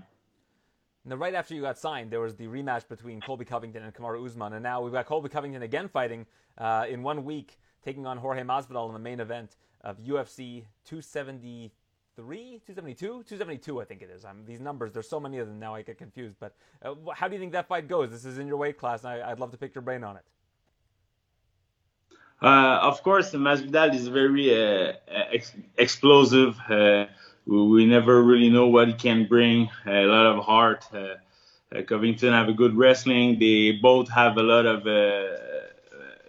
[1.07, 4.25] Now, right after you got signed, there was the rematch between Colby Covington and Kamaru
[4.25, 6.25] Usman, and now we've got Colby Covington again fighting
[6.57, 11.69] uh, in one week, taking on Jorge Masvidal in the main event of UFC 273,
[12.65, 14.25] 272, 272, I think it is.
[14.25, 16.37] Um, these numbers, there's so many of them now, I get confused.
[16.39, 18.09] But uh, how do you think that fight goes?
[18.09, 20.17] This is in your weight class, and I, would love to pick your brain on
[20.17, 20.23] it.
[22.41, 24.93] Uh, of course, Masvidal is very uh,
[25.31, 26.59] ex- explosive.
[26.69, 27.05] Uh,
[27.45, 29.69] we never really know what he can bring.
[29.85, 30.85] A lot of heart.
[30.93, 31.15] Uh,
[31.75, 33.39] uh, Covington have a good wrestling.
[33.39, 34.85] They both have a lot of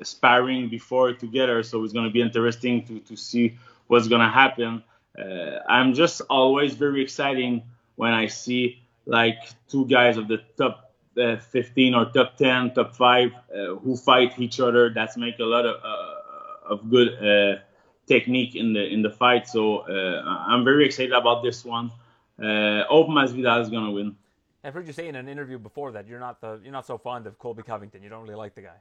[0.02, 4.28] sparring before together, so it's going to be interesting to, to see what's going to
[4.28, 4.82] happen
[5.18, 7.62] uh, I'm just always very exciting
[7.96, 9.38] when I see like
[9.68, 10.85] two guys of the top
[11.18, 14.90] uh, 15 or top 10, top five uh, who fight each other.
[14.90, 17.60] That's make a lot of uh, of good uh,
[18.06, 19.48] technique in the in the fight.
[19.48, 21.90] So uh, I'm very excited about this one.
[22.38, 24.16] hope Masvidal is gonna win.
[24.64, 26.98] I've heard you say in an interview before that you're not the you're not so
[26.98, 28.02] fond of Colby Covington.
[28.02, 28.78] You don't really like the guy.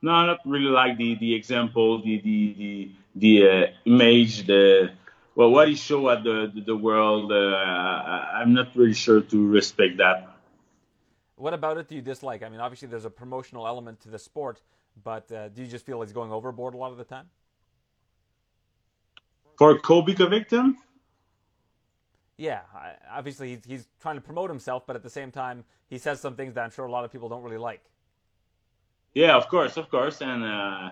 [0.00, 4.92] No, I don't really like the the example, the the the, the uh, image, the
[5.34, 7.32] well, what he show at the the, the world.
[7.32, 10.27] Uh, I, I'm not really sure to respect that.
[11.38, 12.42] What about it do you dislike?
[12.42, 14.60] I mean, obviously there's a promotional element to the sport,
[15.04, 17.26] but uh, do you just feel he's going overboard a lot of the time?
[19.56, 20.76] For Colby victim?
[22.36, 22.60] Yeah,
[23.10, 26.34] obviously he's, he's trying to promote himself, but at the same time he says some
[26.34, 27.82] things that I'm sure a lot of people don't really like.
[29.14, 30.90] Yeah, of course, of course, and uh,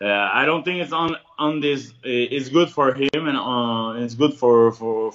[0.00, 1.92] uh, I don't think it's on on this.
[2.04, 5.12] It's good for him, and uh, it's good for for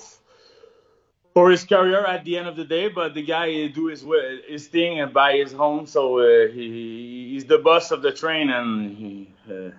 [1.34, 2.89] for his career at the end of the day.
[2.89, 4.05] But the guy do his
[4.47, 8.49] his thing and buy his home, so uh, he he's the boss of the train,
[8.49, 9.71] and he, uh,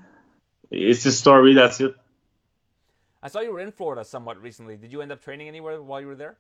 [0.71, 1.55] it's his story.
[1.55, 1.95] That's it.
[3.23, 4.77] I saw you were in Florida somewhat recently.
[4.77, 6.37] Did you end up training anywhere while you were there?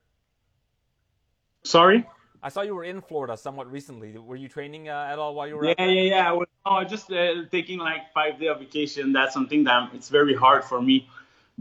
[1.62, 2.04] Sorry.
[2.42, 4.18] I saw you were in Florida somewhat recently.
[4.18, 5.66] Were you training uh, at all while you were?
[5.66, 6.28] Yeah, yeah, yeah.
[6.28, 9.12] I was no, just uh, taking like five day of vacation.
[9.12, 11.08] That's something that it's very hard for me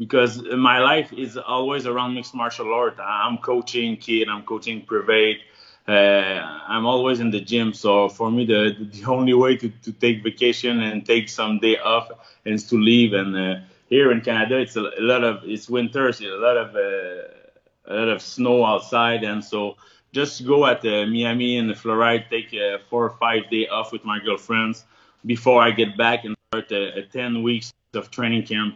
[0.01, 2.97] because my life is always around mixed martial art.
[2.99, 4.29] I'm coaching kid.
[4.29, 5.41] I'm coaching private.
[5.87, 6.41] Uh,
[6.73, 7.71] I'm always in the gym.
[7.71, 8.61] So for me, the
[8.95, 12.09] the only way to, to take vacation and take some day off
[12.45, 13.13] is to leave.
[13.13, 13.55] And uh,
[13.89, 17.91] here in Canada, it's a, a lot of it's winter, so a lot of uh,
[17.91, 19.77] a lot of snow outside, and so
[20.13, 24.03] just go at uh, Miami and Florida, take a four or five day off with
[24.03, 24.85] my girlfriends
[25.25, 28.75] before I get back and start a, a 10 weeks of training camp.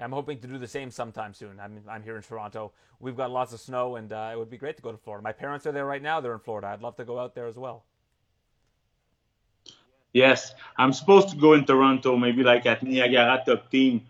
[0.00, 1.60] I'm hoping to do the same sometime soon.
[1.60, 2.72] I'm, I'm here in Toronto.
[2.98, 5.22] We've got lots of snow, and uh, it would be great to go to Florida.
[5.22, 6.20] My parents are there right now.
[6.20, 6.68] They're in Florida.
[6.68, 7.84] I'd love to go out there as well.
[10.12, 14.02] Yes, I'm supposed to go in Toronto, maybe like at Niagara Top Team,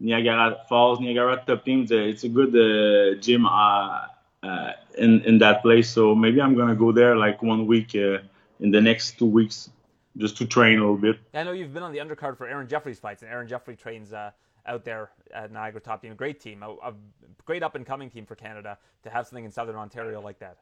[0.00, 1.86] Niagara Falls, Niagara Top Team.
[1.88, 3.46] It's a good uh, gym.
[3.46, 4.06] Uh,
[4.44, 5.88] uh, in in that place.
[5.88, 8.18] So maybe I'm gonna go there like one week uh,
[8.60, 9.70] in the next two weeks
[10.18, 11.18] just to train a little bit.
[11.32, 14.12] I know you've been on the undercard for Aaron Jeffery's fights, and Aaron Jeffrey trains
[14.12, 14.30] uh,
[14.66, 16.12] out there at Niagara Top Team.
[16.12, 16.94] A great team, a, a
[17.44, 20.58] great up and coming team for Canada to have something in Southern Ontario like that.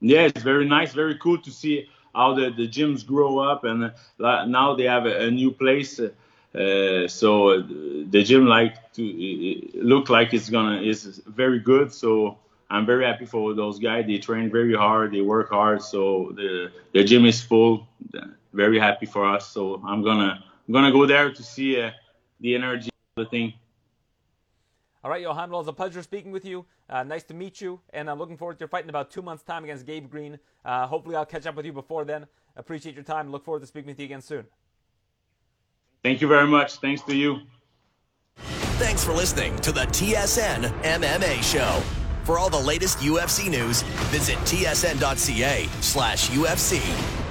[0.00, 3.84] Yeah, it's very nice, very cool to see how the, the gyms grow up, and
[3.84, 6.00] uh, now they have a, a new place.
[6.00, 6.10] Uh,
[6.58, 9.02] uh, so the gym like to
[9.74, 11.92] look like it's gonna is very good.
[11.92, 12.38] So
[12.70, 14.06] I'm very happy for those guys.
[14.06, 15.82] They train very hard, they work hard.
[15.82, 17.86] So the the gym is full.
[18.54, 19.48] Very happy for us.
[19.50, 21.90] So I'm gonna I'm gonna go there to see uh,
[22.40, 23.52] the energy of the thing.
[25.04, 25.50] All right, Yohan.
[25.50, 26.66] Well, it's a pleasure speaking with you.
[26.90, 29.22] Uh, nice to meet you, and I'm looking forward to your fight in about two
[29.22, 30.38] months' time against Gabe Green.
[30.64, 32.26] Uh, hopefully, I'll catch up with you before then.
[32.56, 33.30] Appreciate your time.
[33.30, 34.46] Look forward to speaking with you again soon.
[36.02, 36.76] Thank you very much.
[36.76, 37.40] Thanks to you.
[38.78, 41.82] Thanks for listening to the TSN MMA Show.
[42.24, 47.25] For all the latest UFC news, visit tsn.ca slash UFC.